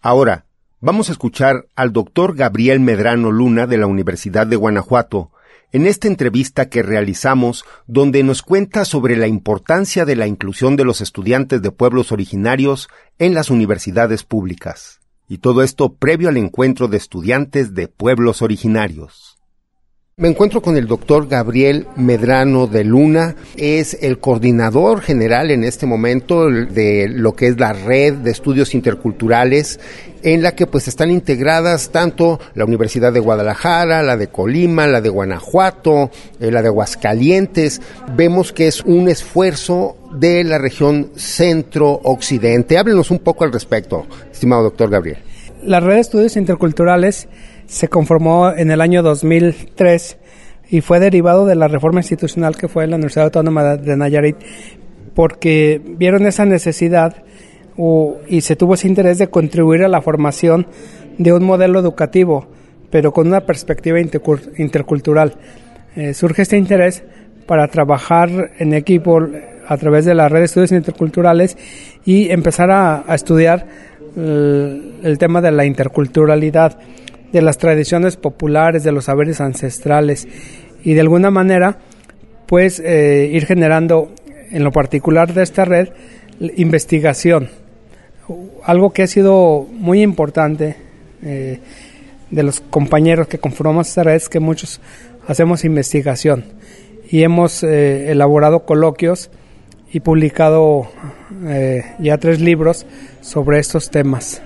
Ahora, 0.00 0.46
vamos 0.80 1.10
a 1.10 1.12
escuchar 1.12 1.66
al 1.76 1.92
doctor 1.92 2.34
Gabriel 2.34 2.80
Medrano 2.80 3.30
Luna 3.30 3.68
de 3.68 3.78
la 3.78 3.86
Universidad 3.86 4.48
de 4.48 4.56
Guanajuato, 4.56 5.30
en 5.72 5.86
esta 5.86 6.06
entrevista 6.06 6.68
que 6.68 6.82
realizamos 6.82 7.64
donde 7.86 8.22
nos 8.22 8.42
cuenta 8.42 8.84
sobre 8.84 9.16
la 9.16 9.26
importancia 9.26 10.04
de 10.04 10.16
la 10.16 10.26
inclusión 10.26 10.76
de 10.76 10.84
los 10.84 11.00
estudiantes 11.00 11.62
de 11.62 11.70
pueblos 11.70 12.12
originarios 12.12 12.88
en 13.18 13.34
las 13.34 13.50
universidades 13.50 14.22
públicas. 14.22 15.00
Y 15.28 15.38
todo 15.38 15.62
esto 15.62 15.94
previo 15.94 16.28
al 16.28 16.36
encuentro 16.36 16.88
de 16.88 16.98
estudiantes 16.98 17.74
de 17.74 17.88
pueblos 17.88 18.42
originarios. 18.42 19.31
Me 20.18 20.28
encuentro 20.28 20.60
con 20.60 20.76
el 20.76 20.86
doctor 20.86 21.26
Gabriel 21.26 21.86
Medrano 21.96 22.66
de 22.66 22.84
Luna, 22.84 23.34
es 23.56 23.96
el 24.02 24.18
coordinador 24.18 25.00
general 25.00 25.50
en 25.50 25.64
este 25.64 25.86
momento 25.86 26.50
de 26.50 27.08
lo 27.08 27.32
que 27.32 27.46
es 27.46 27.58
la 27.58 27.72
red 27.72 28.16
de 28.16 28.30
estudios 28.30 28.74
interculturales 28.74 29.80
en 30.22 30.42
la 30.42 30.54
que 30.54 30.66
pues 30.66 30.86
están 30.86 31.10
integradas 31.10 31.88
tanto 31.92 32.38
la 32.52 32.66
Universidad 32.66 33.10
de 33.10 33.20
Guadalajara, 33.20 34.02
la 34.02 34.18
de 34.18 34.28
Colima, 34.28 34.86
la 34.86 35.00
de 35.00 35.08
Guanajuato, 35.08 36.10
eh, 36.38 36.50
la 36.50 36.60
de 36.60 36.68
Aguascalientes. 36.68 37.80
Vemos 38.14 38.52
que 38.52 38.66
es 38.66 38.82
un 38.82 39.08
esfuerzo 39.08 39.96
de 40.12 40.44
la 40.44 40.58
región 40.58 41.12
centro-occidente. 41.16 42.76
Háblenos 42.76 43.10
un 43.10 43.20
poco 43.20 43.44
al 43.44 43.52
respecto, 43.52 44.06
estimado 44.30 44.64
doctor 44.64 44.90
Gabriel. 44.90 45.20
La 45.62 45.80
red 45.80 45.94
de 45.94 46.00
estudios 46.00 46.36
interculturales 46.36 47.28
se 47.72 47.88
conformó 47.88 48.52
en 48.52 48.70
el 48.70 48.82
año 48.82 49.02
2003 49.02 50.18
y 50.68 50.82
fue 50.82 51.00
derivado 51.00 51.46
de 51.46 51.54
la 51.54 51.68
reforma 51.68 52.00
institucional 52.00 52.54
que 52.54 52.68
fue 52.68 52.84
en 52.84 52.90
la 52.90 52.96
Universidad 52.96 53.24
Autónoma 53.24 53.78
de 53.78 53.96
Nayarit 53.96 54.36
porque 55.14 55.80
vieron 55.82 56.26
esa 56.26 56.44
necesidad 56.44 57.24
y 58.28 58.42
se 58.42 58.56
tuvo 58.56 58.74
ese 58.74 58.88
interés 58.88 59.16
de 59.16 59.28
contribuir 59.28 59.84
a 59.84 59.88
la 59.88 60.02
formación 60.02 60.66
de 61.16 61.32
un 61.32 61.44
modelo 61.44 61.80
educativo, 61.80 62.46
pero 62.90 63.10
con 63.10 63.26
una 63.26 63.40
perspectiva 63.40 63.98
intercultural. 63.98 65.36
Eh, 65.96 66.12
surge 66.12 66.42
este 66.42 66.58
interés 66.58 67.02
para 67.46 67.68
trabajar 67.68 68.50
en 68.58 68.74
equipo 68.74 69.18
a 69.66 69.76
través 69.78 70.04
de 70.04 70.14
la 70.14 70.28
red 70.28 70.40
de 70.40 70.44
estudios 70.44 70.72
interculturales 70.72 71.56
y 72.04 72.28
empezar 72.30 72.70
a, 72.70 73.02
estudiar 73.14 73.66
el 74.14 75.16
tema 75.18 75.40
de 75.40 75.52
la 75.52 75.64
interculturalidad 75.64 76.78
de 77.32 77.42
las 77.42 77.58
tradiciones 77.58 78.16
populares, 78.16 78.84
de 78.84 78.92
los 78.92 79.06
saberes 79.06 79.40
ancestrales 79.40 80.28
y 80.84 80.94
de 80.94 81.00
alguna 81.00 81.30
manera 81.30 81.78
pues 82.46 82.80
eh, 82.80 83.30
ir 83.32 83.46
generando 83.46 84.12
en 84.50 84.62
lo 84.64 84.72
particular 84.72 85.32
de 85.32 85.42
esta 85.42 85.64
red 85.64 85.88
investigación. 86.56 87.48
Algo 88.64 88.90
que 88.92 89.02
ha 89.02 89.06
sido 89.06 89.66
muy 89.70 90.02
importante 90.02 90.76
eh, 91.22 91.60
de 92.30 92.42
los 92.42 92.60
compañeros 92.60 93.28
que 93.28 93.38
conformamos 93.38 93.88
esta 93.88 94.02
red 94.02 94.16
es 94.16 94.28
que 94.28 94.40
muchos 94.40 94.80
hacemos 95.26 95.64
investigación 95.64 96.44
y 97.10 97.22
hemos 97.22 97.62
eh, 97.62 98.10
elaborado 98.10 98.66
coloquios 98.66 99.30
y 99.90 100.00
publicado 100.00 100.88
ya 101.98 102.18
tres 102.18 102.40
libros 102.40 102.86
sobre 103.20 103.58
estos 103.58 103.90
temas. 103.90 104.42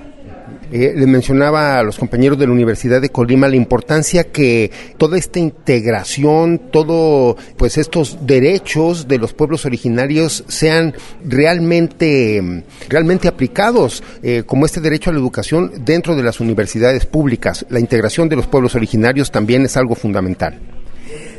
Eh, 0.73 0.95
le 0.97 1.07
mencionaba 1.07 1.79
a 1.79 1.83
los 1.83 1.99
compañeros 1.99 2.39
de 2.39 2.47
la 2.47 2.53
Universidad 2.53 3.01
de 3.01 3.11
Colima 3.11 3.49
la 3.49 3.57
importancia 3.57 4.25
que 4.25 4.71
toda 4.99 5.17
esta 5.17 5.39
integración, 5.39 6.61
todo, 6.73 7.37
pues 7.57 7.79
estos 7.79 8.27
derechos 8.27 9.07
de 9.07 9.19
los 9.19 9.33
pueblos 9.33 9.65
originarios 9.65 10.45
sean 10.49 10.95
realmente, 11.25 12.65
realmente 12.89 13.29
aplicados, 13.29 14.03
eh, 14.23 14.43
como 14.45 14.67
este 14.67 14.81
derecho 14.81 15.11
a 15.11 15.13
la 15.13 15.21
educación 15.21 15.71
dentro 15.85 16.17
de 16.17 16.25
las 16.25 16.41
universidades 16.41 17.07
públicas. 17.07 17.65
La 17.69 17.79
integración 17.79 18.29
de 18.29 18.37
los 18.37 18.47
pueblos 18.47 18.75
originarios 18.75 19.31
también 19.31 19.65
es 19.65 19.77
algo 19.77 19.95
fundamental. 19.95 20.59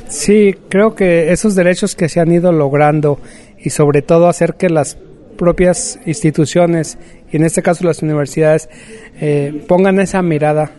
Sí, 0.08 0.56
creo 0.70 0.96
que 0.96 1.34
esos 1.34 1.54
derechos 1.54 1.96
que 1.96 2.08
se 2.08 2.22
han 2.22 2.32
ido 2.32 2.54
logrando 2.54 3.20
y 3.60 3.72
sobre 3.72 4.02
todo 4.02 4.30
hacer 4.30 4.56
que 4.56 4.70
las 4.70 4.98
propias 5.38 6.00
instituciones 6.06 6.98
y 7.32 7.38
en 7.38 7.44
este 7.44 7.62
caso 7.62 7.86
las 7.86 8.02
universidades 8.02 8.70
eh, 9.20 9.63
pongan 9.68 10.00
esa 10.00 10.22
mirada 10.22 10.72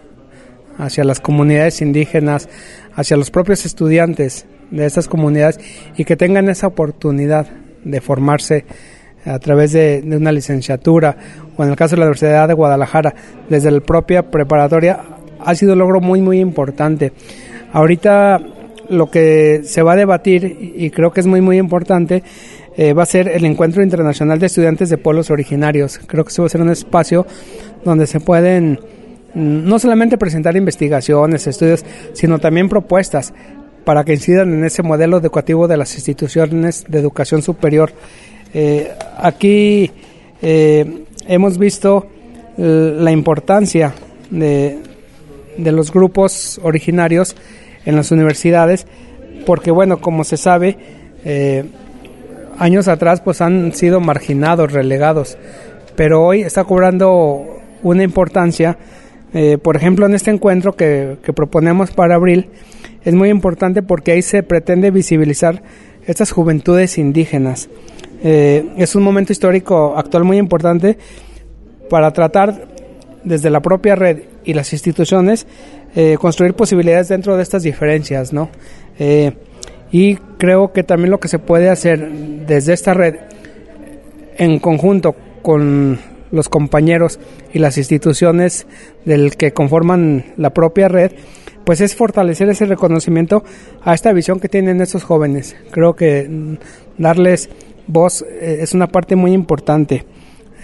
hacia 0.78 1.04
las 1.04 1.20
comunidades 1.20 1.82
indígenas, 1.82 2.48
hacia 2.94 3.16
los 3.16 3.30
propios 3.30 3.66
estudiantes 3.66 4.46
de 4.70 4.86
estas 4.86 5.08
comunidades 5.08 5.58
y 5.96 6.04
que 6.04 6.16
tengan 6.16 6.48
esa 6.48 6.68
oportunidad 6.68 7.46
de 7.84 8.00
formarse 8.00 8.64
a 9.24 9.38
través 9.38 9.72
de, 9.72 10.02
una 10.04 10.32
licenciatura 10.32 11.16
o 11.56 11.64
en 11.64 11.70
el 11.70 11.76
caso 11.76 11.96
de 11.96 12.00
la 12.00 12.06
Universidad 12.06 12.48
de 12.48 12.54
Guadalajara 12.54 13.14
desde 13.48 13.70
la 13.70 13.80
propia 13.80 14.30
preparatoria 14.30 15.00
ha 15.40 15.54
sido 15.54 15.72
un 15.72 15.80
logro 15.80 16.00
muy 16.00 16.20
muy 16.20 16.40
importante. 16.40 17.12
Ahorita 17.72 18.40
lo 18.88 19.10
que 19.10 19.62
se 19.64 19.82
va 19.82 19.92
a 19.92 19.96
debatir 19.96 20.74
y 20.76 20.90
creo 20.90 21.10
que 21.10 21.20
es 21.20 21.26
muy 21.26 21.40
muy 21.40 21.58
importante 21.58 22.22
eh, 22.78 22.92
va 22.92 23.02
a 23.02 23.06
ser 23.06 23.26
el 23.26 23.44
Encuentro 23.44 23.82
Internacional 23.82 24.38
de 24.38 24.46
Estudiantes 24.46 24.88
de 24.88 24.98
Pueblos 24.98 25.32
Originarios. 25.32 25.98
Creo 25.98 26.24
que 26.24 26.30
se 26.30 26.40
va 26.40 26.46
a 26.46 26.48
ser 26.48 26.62
un 26.62 26.70
espacio 26.70 27.26
donde 27.84 28.06
se 28.06 28.20
pueden 28.20 28.78
mm, 29.34 29.68
no 29.68 29.80
solamente 29.80 30.16
presentar 30.16 30.56
investigaciones, 30.56 31.48
estudios, 31.48 31.84
sino 32.12 32.38
también 32.38 32.68
propuestas 32.68 33.34
para 33.84 34.04
que 34.04 34.12
incidan 34.12 34.54
en 34.54 34.64
ese 34.64 34.84
modelo 34.84 35.16
educativo 35.16 35.66
de 35.66 35.76
las 35.76 35.92
instituciones 35.96 36.84
de 36.86 37.00
educación 37.00 37.42
superior. 37.42 37.90
Eh, 38.54 38.92
aquí 39.16 39.90
eh, 40.40 41.04
hemos 41.26 41.58
visto 41.58 42.06
la 42.56 43.12
importancia 43.12 43.94
de 44.30 44.82
los 45.56 45.92
grupos 45.92 46.60
originarios 46.64 47.36
en 47.84 47.94
las 47.94 48.10
universidades, 48.10 48.84
porque 49.46 49.70
bueno, 49.70 50.00
como 50.00 50.24
se 50.24 50.36
sabe, 50.36 50.76
años 52.58 52.88
atrás 52.88 53.20
pues 53.20 53.40
han 53.40 53.72
sido 53.72 54.00
marginados, 54.00 54.72
relegados, 54.72 55.38
pero 55.96 56.24
hoy 56.24 56.42
está 56.42 56.64
cobrando 56.64 57.60
una 57.82 58.02
importancia. 58.02 58.78
Eh, 59.34 59.58
por 59.58 59.76
ejemplo, 59.76 60.06
en 60.06 60.14
este 60.14 60.30
encuentro 60.30 60.74
que, 60.74 61.18
proponemos 61.34 61.90
para 61.90 62.16
abril, 62.16 62.48
es 63.04 63.14
muy 63.14 63.28
importante 63.28 63.82
porque 63.82 64.12
ahí 64.12 64.22
se 64.22 64.42
pretende 64.42 64.90
visibilizar 64.90 65.62
estas 66.06 66.30
juventudes 66.32 66.98
indígenas. 66.98 67.68
Eh, 68.22 68.68
es 68.76 68.94
un 68.96 69.02
momento 69.02 69.32
histórico 69.32 69.94
actual 69.96 70.24
muy 70.24 70.38
importante 70.38 70.98
para 71.88 72.12
tratar 72.12 72.66
desde 73.22 73.50
la 73.50 73.60
propia 73.60 73.94
red 73.94 74.22
y 74.44 74.54
las 74.54 74.72
instituciones 74.72 75.46
eh, 75.94 76.16
construir 76.20 76.54
posibilidades 76.54 77.08
dentro 77.08 77.36
de 77.36 77.42
estas 77.42 77.62
diferencias, 77.62 78.32
¿no? 78.32 78.48
Y 79.90 80.16
creo 80.38 80.72
que 80.72 80.82
también 80.82 81.10
lo 81.10 81.20
que 81.20 81.28
se 81.28 81.38
puede 81.38 81.70
hacer 81.70 82.10
desde 82.46 82.72
esta 82.72 82.94
red, 82.94 83.16
en 84.36 84.58
conjunto 84.58 85.14
con 85.42 85.98
los 86.30 86.48
compañeros 86.48 87.18
y 87.52 87.58
las 87.58 87.78
instituciones 87.78 88.66
del 89.04 89.36
que 89.36 89.52
conforman 89.52 90.26
la 90.36 90.50
propia 90.50 90.88
red, 90.88 91.12
pues 91.64 91.80
es 91.80 91.94
fortalecer 91.94 92.48
ese 92.48 92.66
reconocimiento 92.66 93.44
a 93.82 93.94
esta 93.94 94.12
visión 94.12 94.40
que 94.40 94.48
tienen 94.48 94.80
estos 94.80 95.04
jóvenes. 95.04 95.56
Creo 95.70 95.96
que 95.96 96.56
darles 96.96 97.50
voz 97.86 98.22
eh, 98.22 98.58
es 98.60 98.74
una 98.74 98.86
parte 98.86 99.16
muy 99.16 99.32
importante 99.32 100.04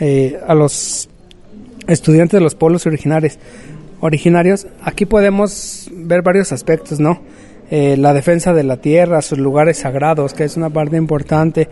eh, 0.01 0.39
a 0.47 0.55
los 0.55 1.09
estudiantes 1.87 2.39
de 2.39 2.45
los 2.45 2.55
pueblos 2.55 2.87
originarios. 2.87 3.39
Originarios, 4.01 4.67
aquí 4.83 5.07
podemos 5.07 5.91
ver 5.93 6.23
varios 6.23 6.53
aspectos, 6.53 7.01
¿no? 7.01 7.21
Eh, 7.71 7.97
la 7.97 8.13
defensa 8.13 8.53
de 8.53 8.63
la 8.63 8.77
tierra, 8.77 9.23
sus 9.23 9.39
lugares 9.39 9.79
sagrados, 9.79 10.35
que 10.35 10.45
es 10.45 10.57
una 10.57 10.71
parte 10.71 10.97
importante, 10.97 11.69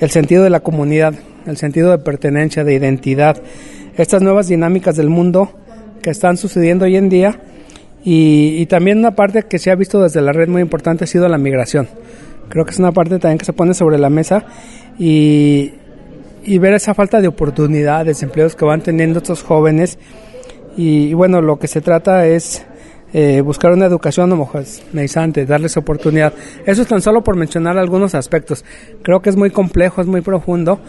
el 0.00 0.10
sentido 0.10 0.42
de 0.42 0.50
la 0.50 0.60
comunidad, 0.60 1.14
el 1.46 1.56
sentido 1.56 1.90
de 1.90 1.98
pertenencia, 1.98 2.64
de 2.64 2.74
identidad, 2.74 3.40
estas 3.96 4.22
nuevas 4.22 4.48
dinámicas 4.48 4.96
del 4.96 5.08
mundo 5.08 5.52
que 6.02 6.10
están 6.10 6.36
sucediendo 6.36 6.84
hoy 6.84 6.96
en 6.96 7.08
día 7.08 7.40
y, 8.04 8.66
también 8.66 8.98
una 8.98 9.14
parte 9.14 9.44
que 9.44 9.58
se 9.58 9.70
ha 9.70 9.76
visto 9.76 10.02
desde 10.02 10.20
la 10.22 10.32
red 10.32 10.48
muy 10.48 10.60
importante 10.60 11.04
ha 11.04 11.06
sido 11.06 11.28
la 11.28 11.38
migración. 11.38 11.88
Creo 12.48 12.64
que 12.64 12.72
es 12.72 12.78
una 12.78 12.92
parte 12.92 13.18
también 13.18 13.38
que 13.38 13.44
se 13.44 13.52
pone 13.52 13.74
sobre 13.74 13.98
la 13.98 14.10
mesa 14.10 14.44
y, 14.98 15.72
ver 16.58 16.74
esa 16.74 16.94
falta 16.94 17.20
de 17.20 17.28
oportunidades, 17.28 18.22
empleos 18.22 18.56
que 18.56 18.64
van 18.64 18.80
teniendo 18.80 19.20
estos 19.20 19.42
jóvenes. 19.42 19.98
Y, 20.76 21.14
bueno, 21.14 21.40
lo 21.40 21.58
que 21.58 21.68
se 21.68 21.80
trata 21.80 22.26
es 22.26 22.66
eh, 23.12 23.40
buscar 23.40 23.72
una 23.72 23.86
educación 23.86 24.32
homogeneizante, 24.32 25.46
darles 25.46 25.76
oportunidad. 25.76 26.32
Eso 26.66 26.82
es 26.82 26.88
tan 26.88 27.02
solo 27.02 27.22
por 27.22 27.36
mencionar 27.36 27.78
algunos 27.78 28.14
aspectos. 28.14 28.64
Creo 29.02 29.20
que 29.20 29.30
es 29.30 29.36
muy 29.36 29.50
complejo, 29.50 30.00
es 30.00 30.06
muy 30.06 30.20
profundo, 30.20 30.80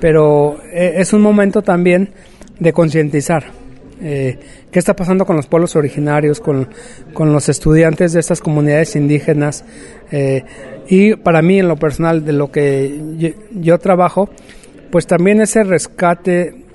pero 0.00 0.58
eh, 0.72 0.94
es 0.96 1.12
un 1.12 1.22
momento 1.22 1.62
también 1.62 2.10
de 2.58 2.72
concientizar 2.72 3.44
eh, 4.00 4.38
qué 4.70 4.78
está 4.78 4.94
pasando 4.94 5.24
con 5.24 5.36
los 5.36 5.46
pueblos 5.46 5.74
originarios, 5.74 6.40
con, 6.40 6.68
los 7.18 7.48
estudiantes 7.48 8.12
de 8.12 8.20
estas 8.20 8.40
comunidades 8.40 8.94
indígenas. 8.96 9.64
Eh, 10.10 10.44
y 10.88 11.16
para 11.16 11.42
mí, 11.42 11.58
en 11.58 11.68
lo 11.68 11.76
personal, 11.76 12.24
de 12.24 12.32
lo 12.32 12.50
que 12.50 13.34
yo, 13.52 13.78
trabajo, 13.78 14.28
pues 14.90 15.06
también 15.06 15.40
ese 15.40 15.64
rescate, 15.64 16.65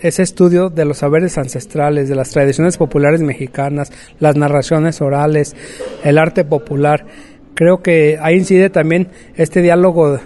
ese 0.00 0.22
estudio 0.22 0.70
de 0.70 0.84
los 0.84 0.98
saberes 0.98 1.38
ancestrales, 1.38 2.08
de 2.08 2.14
las 2.14 2.30
tradiciones 2.30 2.76
populares 2.76 3.20
mexicanas, 3.20 3.92
las 4.20 4.36
narraciones 4.36 5.00
orales, 5.00 5.56
el 6.04 6.18
arte 6.18 6.44
popular. 6.44 7.06
Creo 7.54 7.82
que 7.82 8.18
ahí 8.20 8.36
incide 8.36 8.70
también 8.70 9.08
este 9.36 9.62
diálogo 9.62 10.20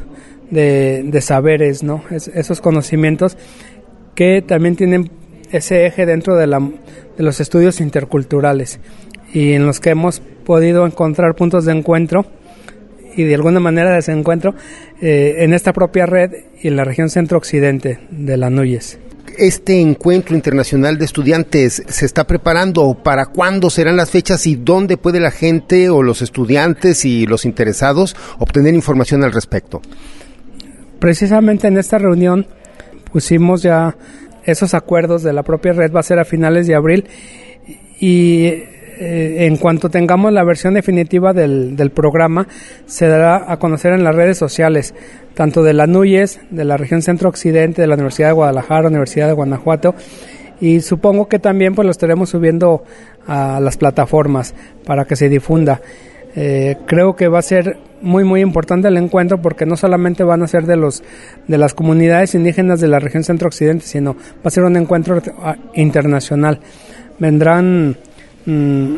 de, 0.51 1.21
saberes, 1.23 1.83
¿no? 1.83 2.05
esos 2.11 2.61
conocimientos 2.61 3.39
que 4.15 4.43
también 4.43 4.77
tienen 4.77 5.11
ese 5.51 5.87
eje 5.87 6.05
dentro 6.07 6.37
de, 6.37 6.47
la, 6.47 6.61
de 6.61 7.23
los 7.23 7.41
estudios 7.41 7.81
interculturales 7.81 8.81
y 9.33 9.53
en 9.53 9.67
los 9.67 9.81
que 9.81 9.91
hemos 9.91 10.21
podido 10.21 10.87
encontrar 10.87 11.35
puntos 11.35 11.65
de 11.65 11.73
encuentro 11.73 12.27
y 13.17 13.25
de 13.25 13.35
alguna 13.35 13.61
manera 13.61 13.91
de 13.91 13.97
desencuentro 13.97 14.55
eh, 15.01 15.37
en 15.39 15.53
esta 15.53 15.73
propia 15.73 16.07
red 16.07 16.33
y 16.61 16.69
en 16.69 16.77
la 16.77 16.85
región 16.85 17.11
centro-occidente 17.11 17.99
de 18.11 18.37
la 18.37 18.51
Núñez. 18.51 18.99
Este 19.39 19.81
encuentro 19.81 20.35
internacional 20.35 20.99
de 20.99 21.05
estudiantes 21.05 21.83
se 21.87 22.05
está 22.07 22.27
preparando. 22.27 22.95
¿Para 22.95 23.27
cuándo 23.27 23.71
serán 23.71 23.97
las 23.97 24.11
fechas 24.11 24.47
y 24.47 24.57
dónde 24.57 24.97
puede 24.97 25.21
la 25.21 25.31
gente 25.31 25.89
o 25.91 26.03
los 26.03 26.23
estudiantes 26.23 27.05
y 27.05 27.27
los 27.27 27.45
interesados 27.45 28.17
obtener 28.39 28.75
información 28.75 29.25
al 29.25 29.33
respecto? 29.33 29.81
Precisamente 30.99 31.69
en 31.69 31.79
esta 31.79 31.99
reunión 31.99 32.47
pusimos 33.13 33.63
ya 33.63 33.97
esos 34.45 34.75
acuerdos 34.75 35.23
de 35.23 35.33
la 35.33 35.43
propia 35.43 35.73
red 35.73 35.93
va 35.93 36.01
a 36.01 36.05
ser 36.05 36.19
a 36.19 36.25
finales 36.25 36.67
de 36.67 36.75
abril 36.75 37.07
y 38.01 38.65
eh, 38.99 39.47
en 39.47 39.57
cuanto 39.57 39.89
tengamos 39.89 40.33
la 40.33 40.45
versión 40.45 40.75
definitiva 40.75 41.33
del, 41.33 41.77
del, 41.77 41.91
programa, 41.91 42.47
se 42.87 43.07
dará 43.07 43.51
a 43.51 43.59
conocer 43.59 43.93
en 43.93 44.05
las 44.05 44.15
redes 44.15 44.39
sociales, 44.39 44.95
tanto 45.35 45.63
de 45.63 45.73
la 45.73 45.87
NUYES, 45.87 46.41
de 46.51 46.65
la 46.65 46.77
región 46.77 47.03
centro-occidente, 47.03 47.81
de 47.83 47.89
la 47.89 47.95
Universidad 47.95 48.29
de 48.29 48.35
Guadalajara, 48.35 48.89
Universidad 48.89 49.27
de 49.29 49.33
Guanajuato, 49.33 49.95
y 50.61 50.81
supongo 50.81 51.27
que 51.27 51.39
también 51.39 51.75
pues 51.75 51.85
lo 51.87 51.91
estaremos 51.91 52.31
subiendo 52.31 52.85
a 53.27 53.59
las 53.61 53.77
plataformas 53.77 54.55
para 54.85 55.05
que 55.05 55.17
se 55.17 55.29
difunda. 55.29 55.81
Eh, 56.35 56.77
creo 56.87 57.17
que 57.17 57.29
va 57.29 57.41
a 57.41 57.43
ser 57.43 57.79
muy 58.01 58.25
muy 58.25 58.41
importante 58.41 58.89
el 58.89 58.97
encuentro 58.97 59.43
porque 59.43 59.67
no 59.67 59.77
solamente 59.77 60.25
van 60.25 60.43
a 60.43 60.47
ser 60.47 60.65
de 60.67 60.77
los 60.77 61.03
de 61.47 61.59
las 61.59 61.75
comunidades 61.75 62.35
indígenas 62.35 62.81
de 62.81 62.89
la 62.89 62.99
región 62.99 63.23
centro 63.23 63.49
occidente 63.49 63.85
sino 63.85 64.15
va 64.15 64.47
a 64.47 64.51
ser 64.51 64.65
un 64.65 64.77
encuentro 64.77 65.21
internacional 65.75 66.59
vendrán 67.19 67.97
mm, 68.47 68.97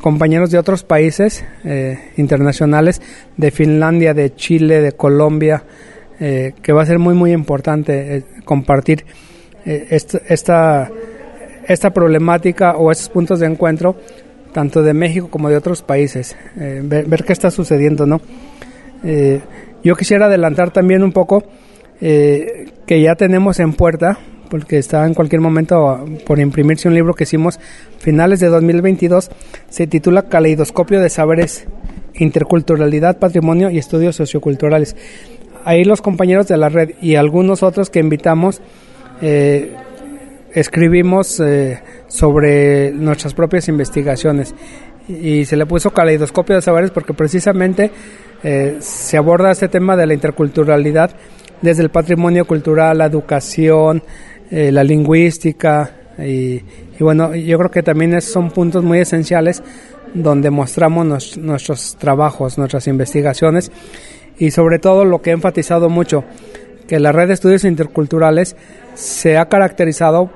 compañeros 0.00 0.50
de 0.50 0.58
otros 0.58 0.82
países 0.84 1.44
eh, 1.64 2.10
internacionales 2.16 3.00
de 3.36 3.50
Finlandia 3.50 4.14
de 4.14 4.34
Chile 4.34 4.80
de 4.80 4.92
Colombia 4.92 5.64
eh, 6.20 6.54
que 6.62 6.72
va 6.72 6.82
a 6.82 6.86
ser 6.86 6.98
muy 6.98 7.14
muy 7.14 7.32
importante 7.32 8.24
compartir 8.44 9.04
esta 9.64 10.90
esta 11.68 11.90
problemática 11.90 12.76
o 12.76 12.90
estos 12.90 13.08
puntos 13.08 13.40
de 13.40 13.46
encuentro 13.46 13.96
tanto 14.52 14.82
de 14.82 14.94
México 14.94 15.28
como 15.30 15.48
de 15.48 15.56
otros 15.56 15.82
países, 15.82 16.36
eh, 16.56 16.82
ver, 16.84 17.24
qué 17.24 17.32
está 17.32 17.50
sucediendo, 17.50 18.06
¿no? 18.06 18.20
Eh, 19.02 19.40
yo 19.82 19.96
quisiera 19.96 20.26
adelantar 20.26 20.70
también 20.70 21.02
un 21.02 21.12
poco 21.12 21.42
eh, 22.00 22.66
que 22.86 23.00
ya 23.00 23.14
tenemos 23.14 23.58
en 23.58 23.72
puerta, 23.72 24.18
porque 24.52 24.76
está 24.76 25.06
en 25.06 25.14
cualquier 25.14 25.40
momento 25.40 26.04
por 26.26 26.38
imprimirse 26.38 26.86
un 26.86 26.94
libro 26.94 27.14
que 27.14 27.24
hicimos 27.24 27.58
finales 27.96 28.38
de 28.38 28.48
2022, 28.48 29.30
se 29.70 29.86
titula 29.86 30.24
Caleidoscopio 30.28 31.00
de 31.00 31.08
Saberes, 31.08 31.64
Interculturalidad, 32.12 33.18
Patrimonio 33.18 33.70
y 33.70 33.78
Estudios 33.78 34.14
Socioculturales. 34.16 34.94
Ahí 35.64 35.84
los 35.84 36.02
compañeros 36.02 36.48
de 36.48 36.58
la 36.58 36.68
red 36.68 36.90
y 37.00 37.14
algunos 37.14 37.62
otros 37.62 37.88
que 37.88 38.00
invitamos 38.00 38.60
escribimos 40.52 41.42
sobre 42.08 42.90
nuestras 42.92 43.32
propias 43.32 43.68
investigaciones. 43.68 44.54
Y 45.08 45.46
se 45.46 45.56
le 45.56 45.64
puso 45.64 45.92
caleidoscopio 45.92 46.56
de 46.56 46.60
saberes 46.60 46.90
porque 46.90 47.14
precisamente 47.14 47.90
eh, 48.44 48.76
se 48.80 49.16
aborda 49.16 49.50
este 49.50 49.68
tema 49.68 49.96
de 49.96 50.06
la 50.06 50.12
interculturalidad 50.12 51.12
desde 51.62 51.84
el 51.84 51.90
patrimonio 51.90 52.44
cultural, 52.44 52.98
la 52.98 53.06
educación, 53.06 54.02
eh, 54.54 54.70
la 54.70 54.84
lingüística 54.84 55.90
y, 56.18 56.60
bueno, 57.00 57.34
yo 57.34 57.56
creo 57.58 57.70
que 57.70 57.82
también 57.82 58.20
son 58.20 58.50
puntos 58.50 58.84
muy 58.84 58.98
esenciales 58.98 59.62
donde 60.12 60.50
mostramos 60.50 61.38
nuestros 61.38 61.96
trabajos, 61.98 62.58
nuestras 62.58 62.86
investigaciones 62.86 63.72
y 64.38 64.50
sobre 64.50 64.78
todo 64.78 65.06
lo 65.06 65.22
que 65.22 65.30
he 65.30 65.32
enfatizado 65.32 65.88
mucho, 65.88 66.24
que 66.86 67.00
la 67.00 67.12
red 67.12 67.28
de 67.28 67.34
estudios 67.34 67.64
interculturales 67.64 68.54
se 68.94 69.38
ha 69.38 69.48
caracterizado 69.48 70.30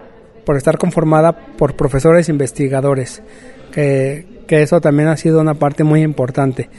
por 0.46 0.56
estar 0.56 0.78
conformada 0.78 1.36
por 1.58 1.76
profesores 1.76 2.30
investigadores, 2.30 3.22
que, 3.70 4.24
eso 4.48 4.80
también 4.80 5.10
ha 5.10 5.16
sido 5.18 5.42
una 5.42 5.54
parte 5.54 5.84
muy 5.84 6.02
importante 6.02 6.70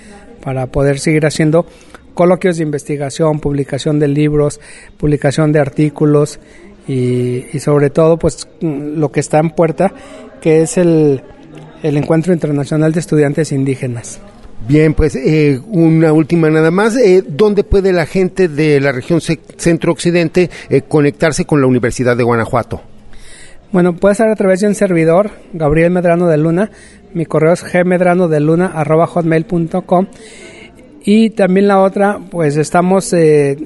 para 0.42 0.68
poder 0.68 0.98
seguir 1.00 1.28
haciendo 1.28 1.68
coloquios 2.16 2.58
de 2.58 2.64
investigación, 2.64 3.40
publicación 3.40 4.00
de 4.00 4.08
libros, 4.08 4.60
publicación 4.98 5.52
de 5.52 5.60
artículos 5.60 6.40
y, 6.88 7.60
sobre 7.60 7.90
todo 7.90 8.18
pues 8.18 8.48
lo 8.62 9.12
que 9.12 9.20
está 9.20 9.40
en 9.40 9.52
puerta, 9.52 9.94
que 10.42 10.62
es 10.62 10.78
el, 10.78 11.22
Encuentro 11.84 12.34
Internacional 12.34 12.92
de 12.92 13.00
Estudiantes 13.00 13.52
Indígenas. 13.52 14.20
Bien, 14.68 14.94
pues 14.94 15.16
eh, 15.16 15.62
una 15.68 16.12
última 16.12 16.50
nada 16.50 16.72
más. 16.72 16.98
Eh, 16.98 17.24
¿Dónde 17.26 17.64
puede 17.64 17.94
la 17.94 18.06
gente 18.06 18.48
de 18.48 18.82
la 18.82 18.92
región 18.92 19.22
centro-occidente 19.22 20.50
eh, 20.70 20.82
conectarse 20.82 21.46
con 21.46 21.62
la 21.62 21.68
Universidad 21.68 22.18
de 22.18 22.24
Guanajuato? 22.24 22.82
Bueno, 23.72 23.96
puede 23.96 24.16
ser 24.16 24.30
a 24.30 24.36
través 24.36 24.62
de 24.62 24.68
un 24.68 24.76
servidor, 24.76 25.32
Gabriel 25.52 25.92
Medrano 25.92 26.28
de 26.28 26.38
Luna. 26.38 26.72
Mi 27.14 27.26
correo 27.26 27.52
es 27.54 27.64
gmedranodeluna.hotmail.com 27.64 30.08
Y 31.04 31.32
también 31.32 31.68
la 31.68 31.82
otra, 31.82 32.22
pues 32.32 32.56
estamos 32.56 33.12
eh, 33.12 33.58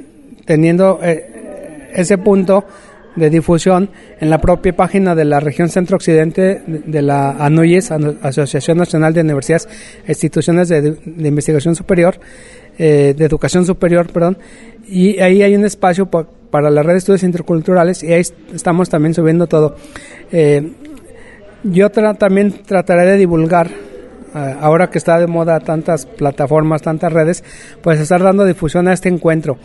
teniendo 0.45 0.99
eh, 1.03 1.91
ese 1.93 2.17
punto 2.17 2.65
de 3.15 3.29
difusión 3.29 3.89
en 4.19 4.29
la 4.29 4.39
propia 4.39 4.75
página 4.75 5.15
de 5.15 5.25
la 5.25 5.39
región 5.39 5.69
centro-occidente 5.69 6.61
de 6.65 7.01
la 7.01 7.31
ANUYES, 7.31 7.91
Asociación 8.21 8.77
Nacional 8.77 9.13
de 9.13 9.21
Universidades 9.21 9.67
e 10.05 10.11
Instituciones 10.11 10.69
de, 10.69 10.97
Investigación 11.05 11.75
Superior, 11.75 12.19
eh, 12.77 13.13
de 13.17 13.25
Educación 13.25 13.65
Superior, 13.65 14.11
perdón, 14.11 14.37
y 14.87 15.19
ahí 15.19 15.43
hay 15.43 15.55
un 15.55 15.65
espacio 15.65 16.07
para 16.07 16.69
la 16.69 16.83
red 16.83 16.93
de 16.93 16.97
estudios 16.99 17.23
interculturales 17.23 18.03
y 18.03 18.13
ahí 18.13 18.21
estamos 18.53 18.89
también 18.89 19.13
subiendo 19.13 19.47
todo. 19.47 19.75
Eh, 20.31 20.71
yo 21.63 21.89
también 21.89 22.51
trataré 22.65 23.05
de 23.05 23.17
divulgar 23.17 23.69
eh, 24.33 24.55
ahora 24.61 24.89
que 24.89 24.97
está 24.97 25.19
de 25.19 25.27
moda 25.27 25.59
tantas 25.59 26.05
plataformas, 26.05 26.81
tantas 26.81 27.11
redes, 27.11 27.43
pues 27.81 27.99
estar 27.99 28.23
dando 28.23 28.45
difusión 28.45 28.87
a 28.87 28.93
este 28.93 29.09
encuentro. 29.09 29.57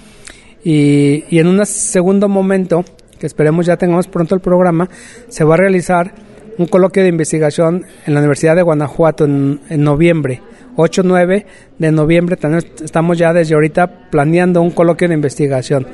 Y, 0.64 1.24
y 1.30 1.38
en 1.38 1.46
un 1.46 1.64
segundo 1.64 2.28
momento, 2.28 2.84
que 3.18 3.26
esperemos 3.26 3.66
ya 3.66 3.76
tengamos 3.76 4.08
pronto 4.08 4.34
el 4.34 4.40
programa, 4.40 4.88
se 5.28 5.44
va 5.44 5.54
a 5.54 5.58
realizar 5.58 6.14
un 6.58 6.66
coloquio 6.66 7.02
de 7.02 7.08
investigación 7.08 7.84
en 8.06 8.14
la 8.14 8.20
Universidad 8.20 8.56
de 8.56 8.62
Guanajuato 8.62 9.24
en, 9.24 9.60
en 9.68 9.82
noviembre. 9.82 10.42
8-9 10.76 11.44
de 11.78 11.92
noviembre 11.92 12.36
también 12.36 12.64
estamos 12.82 13.18
ya 13.18 13.32
desde 13.32 13.54
ahorita 13.54 14.10
planeando 14.10 14.60
un 14.62 14.70
coloquio 14.70 15.08
de 15.08 15.14
investigación. 15.14 15.86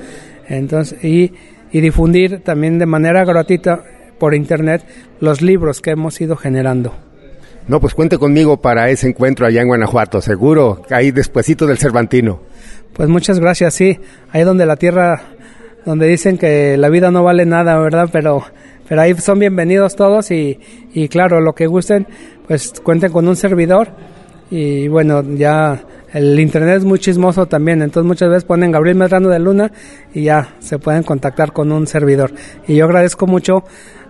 Entonces, 0.48 1.02
y, 1.04 1.32
y 1.70 1.80
difundir 1.80 2.40
también 2.40 2.78
de 2.78 2.86
manera 2.86 3.24
gratuita 3.24 3.82
por 4.18 4.34
internet 4.34 4.84
los 5.20 5.40
libros 5.42 5.80
que 5.80 5.90
hemos 5.90 6.20
ido 6.20 6.36
generando. 6.36 6.94
No, 7.68 7.80
pues 7.80 7.94
cuente 7.94 8.18
conmigo 8.18 8.60
para 8.60 8.90
ese 8.90 9.08
encuentro 9.08 9.46
allá 9.46 9.62
en 9.62 9.68
Guanajuato, 9.68 10.20
seguro, 10.20 10.82
ahí 10.90 11.12
despuesito 11.12 11.66
del 11.66 11.78
Cervantino. 11.78 12.40
Pues 12.92 13.08
muchas 13.08 13.38
gracias, 13.38 13.74
sí, 13.74 13.98
ahí 14.30 14.42
donde 14.42 14.66
la 14.66 14.76
tierra, 14.76 15.22
donde 15.84 16.06
dicen 16.06 16.38
que 16.38 16.76
la 16.76 16.88
vida 16.88 17.10
no 17.10 17.24
vale 17.24 17.46
nada, 17.46 17.78
¿verdad? 17.78 18.08
Pero, 18.12 18.44
pero 18.88 19.00
ahí 19.00 19.14
son 19.14 19.38
bienvenidos 19.38 19.96
todos 19.96 20.30
y, 20.30 20.58
y 20.92 21.08
claro, 21.08 21.40
lo 21.40 21.54
que 21.54 21.66
gusten, 21.66 22.06
pues 22.46 22.72
cuenten 22.82 23.12
con 23.12 23.28
un 23.28 23.36
servidor 23.36 23.88
y 24.50 24.88
bueno, 24.88 25.22
ya 25.22 25.82
el 26.12 26.38
internet 26.38 26.78
es 26.78 26.84
muy 26.84 26.98
chismoso 26.98 27.46
también, 27.46 27.80
entonces 27.80 28.06
muchas 28.06 28.28
veces 28.28 28.44
ponen 28.44 28.70
Gabriel 28.70 28.98
Medrano 28.98 29.30
de 29.30 29.38
Luna 29.38 29.72
y 30.12 30.24
ya 30.24 30.56
se 30.58 30.78
pueden 30.78 31.04
contactar 31.04 31.52
con 31.52 31.72
un 31.72 31.86
servidor. 31.86 32.32
Y 32.68 32.76
yo 32.76 32.84
agradezco 32.84 33.26
mucho 33.26 33.64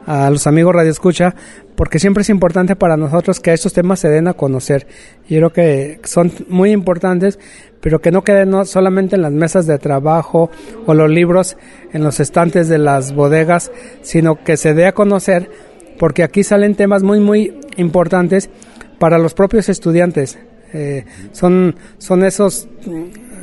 a 0.06 0.30
los 0.30 0.46
amigos 0.46 0.74
Radio 0.74 0.90
Escucha 0.90 1.34
porque 1.76 1.98
siempre 1.98 2.22
es 2.22 2.28
importante 2.28 2.76
para 2.76 2.96
nosotros 2.96 3.40
que 3.40 3.52
estos 3.52 3.72
temas 3.72 4.00
se 4.00 4.08
den 4.08 4.28
a 4.28 4.34
conocer. 4.34 4.86
Yo 5.28 5.38
creo 5.38 5.52
que 5.52 6.00
son 6.04 6.32
muy 6.48 6.70
importantes, 6.70 7.38
pero 7.80 8.00
que 8.00 8.10
no 8.10 8.22
queden 8.22 8.50
no 8.50 8.64
solamente 8.64 9.16
en 9.16 9.22
las 9.22 9.32
mesas 9.32 9.66
de 9.66 9.78
trabajo 9.78 10.50
o 10.86 10.94
los 10.94 11.10
libros 11.10 11.56
en 11.92 12.04
los 12.04 12.20
estantes 12.20 12.68
de 12.68 12.78
las 12.78 13.14
bodegas, 13.14 13.72
sino 14.02 14.42
que 14.44 14.56
se 14.56 14.74
dé 14.74 14.86
a 14.86 14.92
conocer 14.92 15.50
porque 15.98 16.22
aquí 16.22 16.42
salen 16.42 16.74
temas 16.74 17.02
muy 17.02 17.20
muy 17.20 17.58
importantes 17.76 18.50
para 18.98 19.18
los 19.18 19.34
propios 19.34 19.68
estudiantes. 19.68 20.38
Eh, 20.72 21.04
son, 21.32 21.76
son 21.98 22.24
esos 22.24 22.68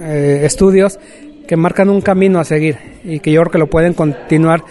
eh, 0.01 0.41
estudios 0.43 0.99
que 1.47 1.57
marcan 1.57 1.89
un 1.89 2.01
camino 2.01 2.39
a 2.39 2.43
seguir 2.43 2.77
y 3.03 3.19
que 3.19 3.31
yo 3.31 3.41
creo 3.41 3.51
que 3.51 3.57
lo 3.57 3.69
pueden 3.69 3.93
continuar 3.93 4.63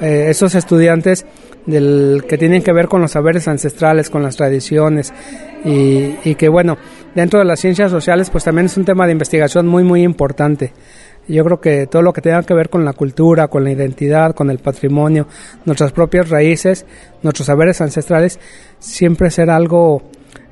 eh, 0.00 0.26
esos 0.28 0.54
estudiantes 0.54 1.26
del 1.66 2.24
que 2.26 2.38
tienen 2.38 2.62
que 2.62 2.72
ver 2.72 2.88
con 2.88 3.02
los 3.02 3.12
saberes 3.12 3.46
ancestrales, 3.46 4.10
con 4.10 4.22
las 4.22 4.36
tradiciones 4.36 5.12
y, 5.64 6.34
que 6.36 6.48
bueno, 6.48 6.78
dentro 7.14 7.40
de 7.40 7.44
las 7.44 7.60
ciencias 7.60 7.90
sociales 7.90 8.30
pues 8.30 8.44
también 8.44 8.66
es 8.66 8.76
un 8.76 8.84
tema 8.84 9.06
de 9.06 9.12
investigación 9.12 9.66
muy 9.66 9.84
muy 9.84 10.02
importante. 10.02 10.72
Yo 11.26 11.44
creo 11.44 11.60
que 11.60 11.86
todo 11.86 12.00
lo 12.00 12.14
que 12.14 12.22
tenga 12.22 12.42
que 12.42 12.54
ver 12.54 12.70
con 12.70 12.86
la 12.86 12.94
cultura, 12.94 13.48
con 13.48 13.64
la 13.64 13.70
identidad, 13.70 14.34
con 14.34 14.50
el 14.50 14.58
patrimonio, 14.60 15.26
nuestras 15.66 15.92
propias 15.92 16.30
raíces, 16.30 16.86
nuestros 17.22 17.46
saberes 17.46 17.82
ancestrales, 17.82 18.40
siempre 18.78 19.30
será 19.30 19.56
algo 19.56 20.04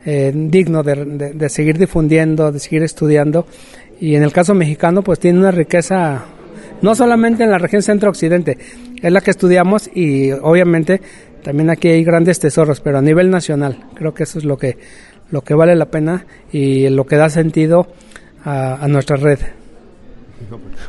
eh, 0.04 0.32
digno 0.34 0.82
de, 0.82 1.04
de, 1.04 1.32
de, 1.32 1.48
seguir 1.48 1.78
difundiendo, 1.78 2.52
de 2.52 2.60
seguir 2.60 2.82
estudiando. 2.82 3.46
Y 3.98 4.16
en 4.16 4.22
el 4.22 4.32
caso 4.32 4.54
mexicano, 4.54 5.02
pues 5.02 5.18
tiene 5.18 5.38
una 5.38 5.50
riqueza, 5.50 6.26
no 6.82 6.94
solamente 6.94 7.44
en 7.44 7.50
la 7.50 7.58
región 7.58 7.80
centro-occidente, 7.80 8.58
es 9.02 9.12
la 9.12 9.20
que 9.20 9.30
estudiamos 9.30 9.90
y 9.94 10.32
obviamente 10.32 11.00
también 11.42 11.70
aquí 11.70 11.88
hay 11.88 12.02
grandes 12.02 12.40
tesoros, 12.40 12.80
pero 12.80 12.98
a 12.98 13.02
nivel 13.02 13.30
nacional, 13.30 13.84
creo 13.94 14.14
que 14.14 14.24
eso 14.24 14.38
es 14.38 14.44
lo 14.44 14.58
que, 14.58 14.78
lo 15.30 15.42
que 15.42 15.54
vale 15.54 15.76
la 15.76 15.86
pena 15.86 16.26
y 16.50 16.88
lo 16.88 17.06
que 17.06 17.16
da 17.16 17.30
sentido 17.30 17.86
a, 18.44 18.82
a 18.82 18.88
nuestra 18.88 19.16
red. 19.16 19.38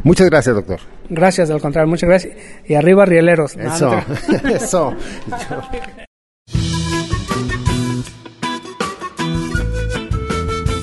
Muchas 0.03 0.30
gracias, 0.30 0.55
doctor. 0.55 0.80
Gracias, 1.10 1.49
al 1.49 1.62
contrario, 1.62 1.89
muchas 1.89 2.10
gracias. 2.10 2.36
Y 2.66 2.74
arriba, 2.74 3.05
rieleros. 3.05 3.55
Eso, 3.55 3.91
eso. 4.49 4.95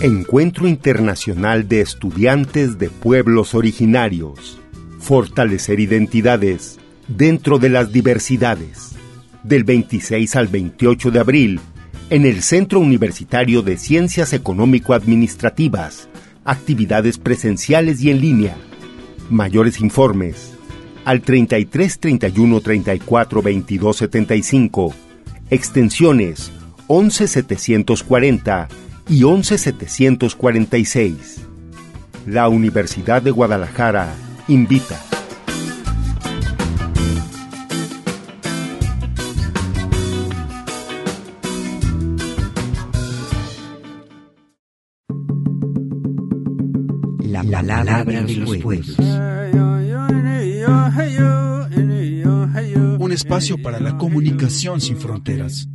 Encuentro 0.01 0.69
Internacional 0.69 1.67
de 1.67 1.81
Estudiantes 1.81 2.79
de 2.79 2.91
Pueblos 2.91 3.55
Originarios. 3.55 4.61
Fortalecer 4.99 5.81
identidades 5.81 6.79
dentro 7.09 7.59
de 7.59 7.69
las 7.69 7.93
diversidades. 7.93 8.93
Del 9.43 9.65
26 9.65 10.37
al 10.37 10.49
28 10.49 11.11
de 11.11 11.21
abril, 11.21 11.61
en 12.11 12.27
el 12.27 12.43
Centro 12.43 12.81
Universitario 12.81 13.63
de 13.63 13.77
Ciencias 13.77 14.33
Económico-Administrativas. 14.33 16.09
Actividades 16.45 17.19
presenciales 17.19 18.03
y 18.03 18.11
en 18.11 18.21
línea. 18.21 18.57
Mayores 19.31 19.81
informes 19.81 20.55
al 21.05 21.21
33 21.21 21.99
31 21.99 22.61
34 22.61 23.43
22 23.43 23.97
75. 23.97 24.95
Extensiones 25.51 26.53
11 26.87 27.29
740 27.29 28.69
y 29.09 29.25
11746. 29.25 31.41
La 32.27 32.49
Universidad 32.49 33.23
de 33.23 33.31
Guadalajara 33.31 34.15
invita. 34.49 35.14
La 47.49 47.63
palabra 47.63 48.23
de 48.23 48.37
los 48.37 48.57
pueblos. 48.59 48.97
Un 52.99 53.13
espacio 53.13 53.59
para 53.63 53.81
la 53.81 53.99
comunicación 53.99 54.81
sin 54.81 54.97
fronteras. 54.97 55.69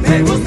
Me 0.00 0.22
gusta 0.22 0.41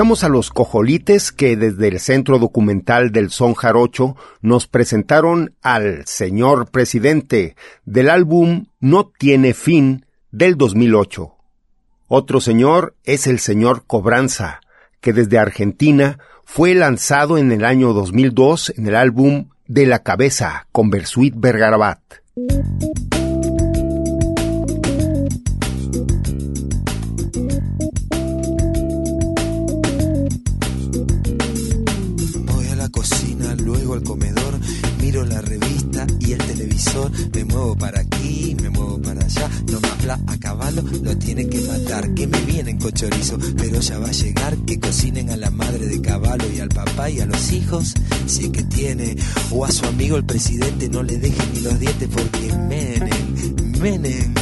Escuchamos 0.00 0.24
a 0.24 0.30
los 0.30 0.48
cojolites 0.48 1.30
que 1.30 1.58
desde 1.58 1.88
el 1.88 2.00
Centro 2.00 2.38
Documental 2.38 3.12
del 3.12 3.28
Son 3.28 3.52
Jarocho 3.52 4.16
nos 4.40 4.66
presentaron 4.66 5.54
al 5.60 6.06
señor 6.06 6.70
presidente 6.70 7.54
del 7.84 8.08
álbum 8.08 8.68
No 8.80 9.12
tiene 9.18 9.52
fin 9.52 10.06
del 10.30 10.56
2008. 10.56 11.34
Otro 12.08 12.40
señor 12.40 12.96
es 13.04 13.26
el 13.26 13.40
señor 13.40 13.84
Cobranza, 13.86 14.62
que 15.02 15.12
desde 15.12 15.38
Argentina 15.38 16.18
fue 16.44 16.74
lanzado 16.74 17.36
en 17.36 17.52
el 17.52 17.66
año 17.66 17.92
2002 17.92 18.72
en 18.78 18.86
el 18.86 18.96
álbum 18.96 19.50
De 19.66 19.84
la 19.84 19.98
Cabeza 19.98 20.66
con 20.72 20.88
Bersuit 20.88 21.34
Bergarabat. 21.36 22.00
Muevo 37.50 37.76
para 37.76 38.00
aquí, 38.00 38.56
me 38.60 38.70
muevo 38.70 39.00
para 39.00 39.24
allá, 39.24 39.48
no 39.70 39.80
me 39.80 39.88
habla 39.88 40.20
a 40.26 40.38
caballo, 40.38 40.82
lo 41.02 41.16
tienen 41.18 41.50
que 41.50 41.60
matar, 41.60 42.14
que 42.14 42.26
me 42.26 42.40
vienen 42.42 42.78
con 42.78 42.92
chorizo, 42.92 43.38
pero 43.56 43.80
ya 43.80 43.98
va 43.98 44.08
a 44.08 44.12
llegar, 44.12 44.56
que 44.58 44.78
cocinen 44.80 45.30
a 45.30 45.36
la 45.36 45.50
madre 45.50 45.86
de 45.86 46.00
caballo 46.00 46.46
y 46.54 46.60
al 46.60 46.68
papá 46.68 47.10
y 47.10 47.20
a 47.20 47.26
los 47.26 47.52
hijos, 47.52 47.94
si 48.26 48.44
es 48.44 48.50
que 48.50 48.62
tiene, 48.64 49.16
o 49.50 49.64
a 49.64 49.70
su 49.70 49.84
amigo 49.86 50.16
el 50.16 50.24
presidente, 50.24 50.88
no 50.88 51.02
le 51.02 51.18
dejen 51.18 51.52
ni 51.54 51.60
los 51.60 51.78
dientes 51.78 52.08
porque 52.08 52.52
menen, 52.68 53.72
menen. 53.80 54.34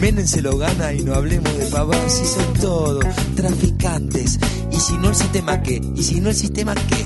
Menem 0.00 0.26
se 0.26 0.42
lo 0.42 0.56
gana 0.58 0.92
y 0.92 1.02
no 1.02 1.14
hablemos 1.14 1.56
de 1.56 1.66
pavados 1.66 2.12
si 2.12 2.26
son 2.26 2.52
todos 2.60 3.04
traficantes. 3.34 4.38
Y 4.70 4.76
si 4.76 4.96
no 4.98 5.08
el 5.08 5.14
sistema 5.14 5.62
qué? 5.62 5.80
Y 5.94 6.02
si 6.02 6.20
no 6.20 6.28
el 6.28 6.36
sistema? 6.36 6.74
¿Qué? 6.74 7.05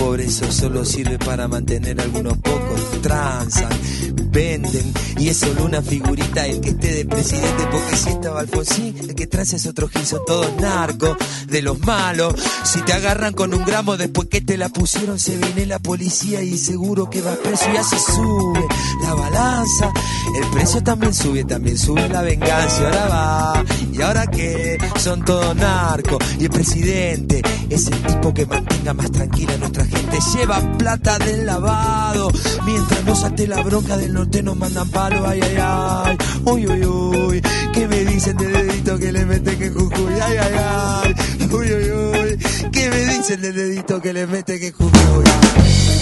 Plata 0.00 0.14
de 0.14 0.16
los 0.16 0.34
pobres 0.34 0.42
o 0.42 0.52
solo 0.52 0.84
sirve 0.84 1.18
para 1.18 1.48
mantener 1.48 2.00
a 2.00 2.04
algunos 2.04 2.36
pocos. 2.38 3.00
Transan, 3.02 3.70
venden 4.30 4.92
y 5.18 5.28
es 5.28 5.38
solo 5.38 5.64
una 5.64 5.82
figurita 5.82 6.46
el 6.46 6.60
que 6.60 6.70
esté 6.70 6.92
de 6.92 7.04
presidente 7.04 7.66
porque 7.70 7.96
si 7.96 8.10
estaba 8.10 8.40
Alfonsín, 8.40 8.96
el 8.98 9.14
que 9.14 9.26
trae 9.26 9.44
es 9.44 9.66
otro 9.66 9.88
gil, 9.88 10.02
todos 10.26 10.54
narcos 10.60 11.16
de 11.46 11.62
los 11.62 11.78
malos. 11.80 12.34
Si 12.64 12.82
te 12.82 12.92
agarran 12.92 13.32
con 13.32 13.54
un 13.54 13.64
gramo 13.64 13.96
después 13.96 14.28
que 14.28 14.40
te 14.40 14.56
la 14.56 14.68
pusieron 14.68 15.18
se 15.18 15.36
viene 15.36 15.66
la 15.66 15.78
policía 15.78 16.42
y 16.42 16.58
seguro 16.58 17.08
que 17.08 17.22
va 17.22 17.34
preso 17.36 17.66
y 17.72 17.76
así 17.76 17.96
sube 17.98 18.66
la 19.02 19.14
balanza. 19.14 19.92
El 20.36 20.50
precio 20.50 20.82
también 20.82 21.14
sube, 21.14 21.44
también 21.44 21.78
sube 21.78 22.08
la 22.08 22.22
venganza 22.22 22.84
ahora 22.84 23.06
va. 23.06 23.64
Y 24.00 24.02
ahora 24.02 24.26
que 24.28 24.78
son 24.98 25.22
todos 25.26 25.54
narcos 25.56 26.24
y 26.38 26.44
el 26.44 26.50
presidente 26.50 27.42
es 27.68 27.86
el 27.88 28.02
tipo 28.02 28.32
que 28.32 28.46
mantenga 28.46 28.94
más 28.94 29.12
tranquila 29.12 29.52
a 29.52 29.56
nuestra 29.58 29.84
gente. 29.84 30.18
Lleva 30.34 30.58
plata 30.78 31.18
del 31.18 31.44
lavado 31.44 32.32
mientras 32.64 33.04
nos 33.04 33.22
ate 33.24 33.46
la 33.46 33.62
bronca 33.62 33.98
del 33.98 34.14
norte 34.14 34.42
nos 34.42 34.56
mandan 34.56 34.88
palo. 34.88 35.28
Ay, 35.28 35.42
ay, 35.42 35.56
ay. 35.60 36.16
Uy, 36.46 36.66
uy, 36.66 36.82
uy. 36.86 37.42
¿Qué 37.74 37.86
me 37.88 38.06
dicen 38.06 38.38
del 38.38 38.54
dedito 38.54 38.98
que 38.98 39.12
le 39.12 39.26
meten 39.26 39.58
que 39.58 39.68
Jujuy? 39.68 40.14
Ay, 40.22 40.36
ay, 40.38 40.54
ay. 40.56 41.14
Uy, 41.52 41.70
uy, 41.70 41.90
uy. 41.90 42.38
¿Qué 42.72 42.88
me 42.88 43.04
dicen 43.04 43.42
del 43.42 43.54
dedito 43.54 44.00
que 44.00 44.14
le 44.14 44.26
meten 44.26 44.60
que 44.60 44.72
Jujuy? 44.72 45.99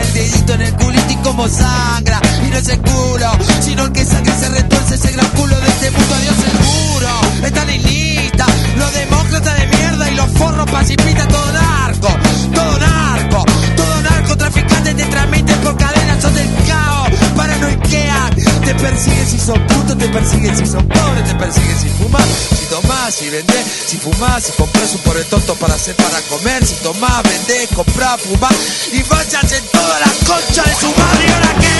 El 0.00 0.12
dedito 0.14 0.54
en 0.54 0.62
el 0.62 0.74
culito 0.74 1.12
y 1.12 1.16
como 1.16 1.48
sangra. 1.48 2.20
Y 2.46 2.50
no 2.50 2.56
es 2.56 2.68
el 2.68 2.80
culo, 2.80 3.30
sino 3.60 3.84
el 3.84 3.92
que 3.92 4.04
sangra 4.04 4.34
y 4.34 4.40
se 4.40 4.48
retuerce 4.48 4.94
ese 4.94 5.12
gran 5.12 5.28
culo 5.28 5.58
de 5.60 5.68
este 5.68 5.90
mundo. 5.90 6.14
Adiós 6.14 6.36
seguro, 6.36 7.46
están 7.46 7.70
en 7.70 7.82
lista. 7.82 8.46
Los 8.76 8.92
demócratas 8.92 9.58
de 9.58 9.66
mierda 9.66 10.10
y 10.10 10.14
los 10.14 10.30
forros 10.32 10.70
pacifistas, 10.70 11.28
todo 11.28 11.52
narco, 11.52 12.08
todo 12.54 12.78
narco, 12.78 13.44
todo 13.76 14.02
narcotraficante 14.02 14.94
te 14.94 15.04
transmiten 15.04 15.56
por 15.58 15.76
cadenas, 15.76 16.22
son 16.22 16.34
del 16.34 16.48
caos, 16.66 17.08
paranoiquean, 17.36 18.34
te 18.64 18.74
persiguen 18.74 19.26
si 19.26 19.38
putos, 19.38 19.81
te 20.02 20.08
persiguen 20.08 20.56
si 20.56 20.66
son 20.66 20.88
pobres, 20.88 21.24
te 21.24 21.34
persiguen 21.36 21.78
si 21.78 21.88
fumas, 21.90 22.26
si 22.58 22.66
tomás, 22.66 23.14
si 23.14 23.30
vendés, 23.30 23.64
si 23.86 23.96
fumás, 23.98 24.42
si 24.42 24.52
compras 24.52 24.94
un 24.94 25.00
por 25.02 25.16
el 25.16 25.24
tonto 25.26 25.54
para 25.54 25.74
hacer 25.74 25.94
para 25.94 26.20
comer, 26.22 26.66
si 26.66 26.74
tomás, 26.82 27.22
vendés, 27.22 27.68
comprás, 27.68 28.20
fumás 28.20 28.52
y 28.92 29.00
vayas 29.04 29.52
en 29.52 29.64
toda 29.70 30.00
la 30.00 30.10
concha 30.26 30.62
de 30.64 30.74
su 30.74 30.88
madre, 30.98 31.24
¿y 31.24 31.30
ahora 31.30 31.54
qué? 31.60 31.78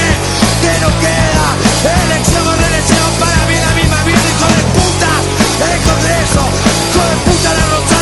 ¿Qué 0.63 0.73
nos 0.83 0.95
queda? 1.03 1.47
Elección 2.05 2.47
o 2.47 2.55
reelección 2.55 3.11
para 3.19 3.47
mí 3.47 3.55
la 3.59 3.73
misma 3.75 4.05
vida, 4.05 4.23
hijo 4.31 4.49
de 4.55 4.63
puta, 4.71 5.13
el 5.73 5.81
Congreso, 5.83 6.43
hijo 6.95 7.03
de 7.11 7.17
puta 7.27 7.55
la 7.55 7.67
rosada 7.75 8.02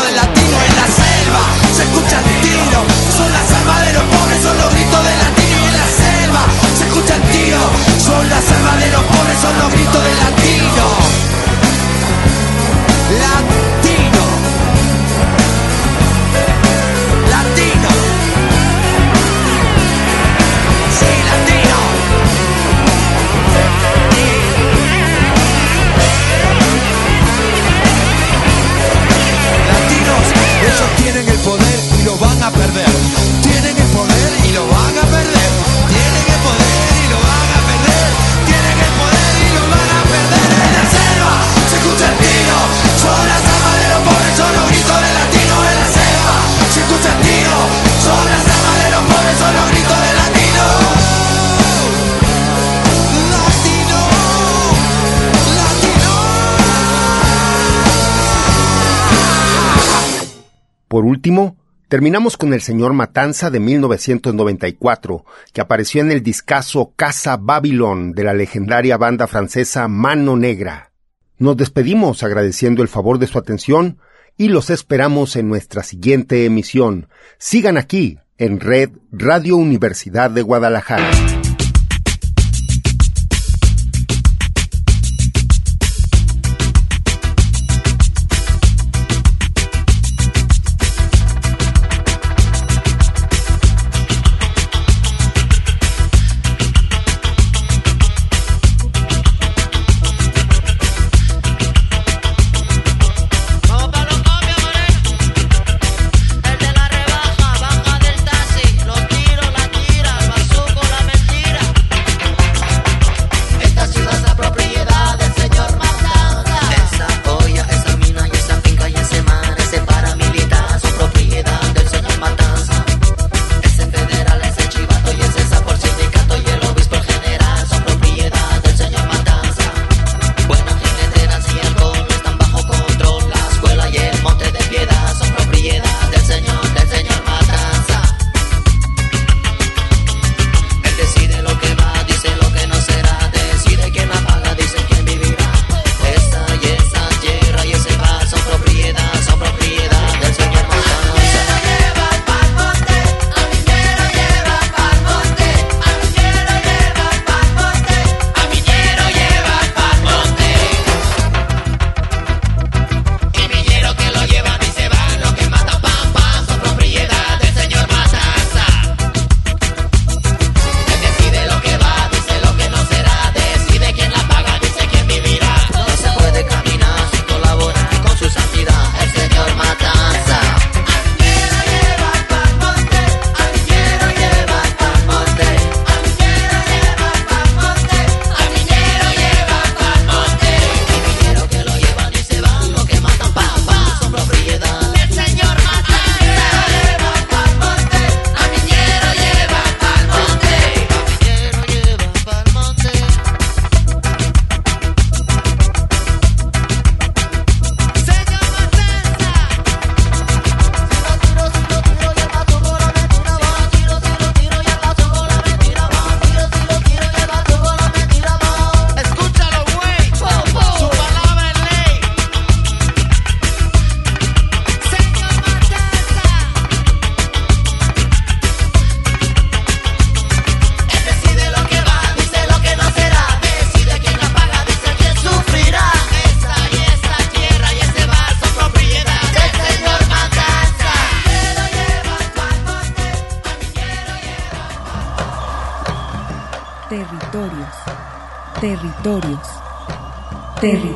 terminamos 61.91 62.37
con 62.37 62.53
el 62.53 62.61
señor 62.61 62.93
Matanza 62.93 63.49
de 63.49 63.59
1994, 63.59 65.25
que 65.51 65.59
apareció 65.59 65.99
en 65.99 66.09
el 66.09 66.23
discazo 66.23 66.93
Casa 66.95 67.35
Babylon 67.35 68.13
de 68.13 68.23
la 68.23 68.33
legendaria 68.33 68.95
banda 68.95 69.27
francesa 69.27 69.89
Mano 69.89 70.37
Negra. 70.37 70.93
Nos 71.37 71.57
despedimos 71.57 72.23
agradeciendo 72.23 72.81
el 72.81 72.87
favor 72.87 73.19
de 73.19 73.27
su 73.27 73.37
atención 73.37 73.97
y 74.37 74.47
los 74.47 74.69
esperamos 74.69 75.35
en 75.35 75.49
nuestra 75.49 75.83
siguiente 75.83 76.45
emisión. 76.45 77.09
Sigan 77.37 77.75
aquí 77.75 78.19
en 78.37 78.61
Red 78.61 78.91
Radio 79.11 79.57
Universidad 79.57 80.31
de 80.31 80.43
Guadalajara. 80.43 81.11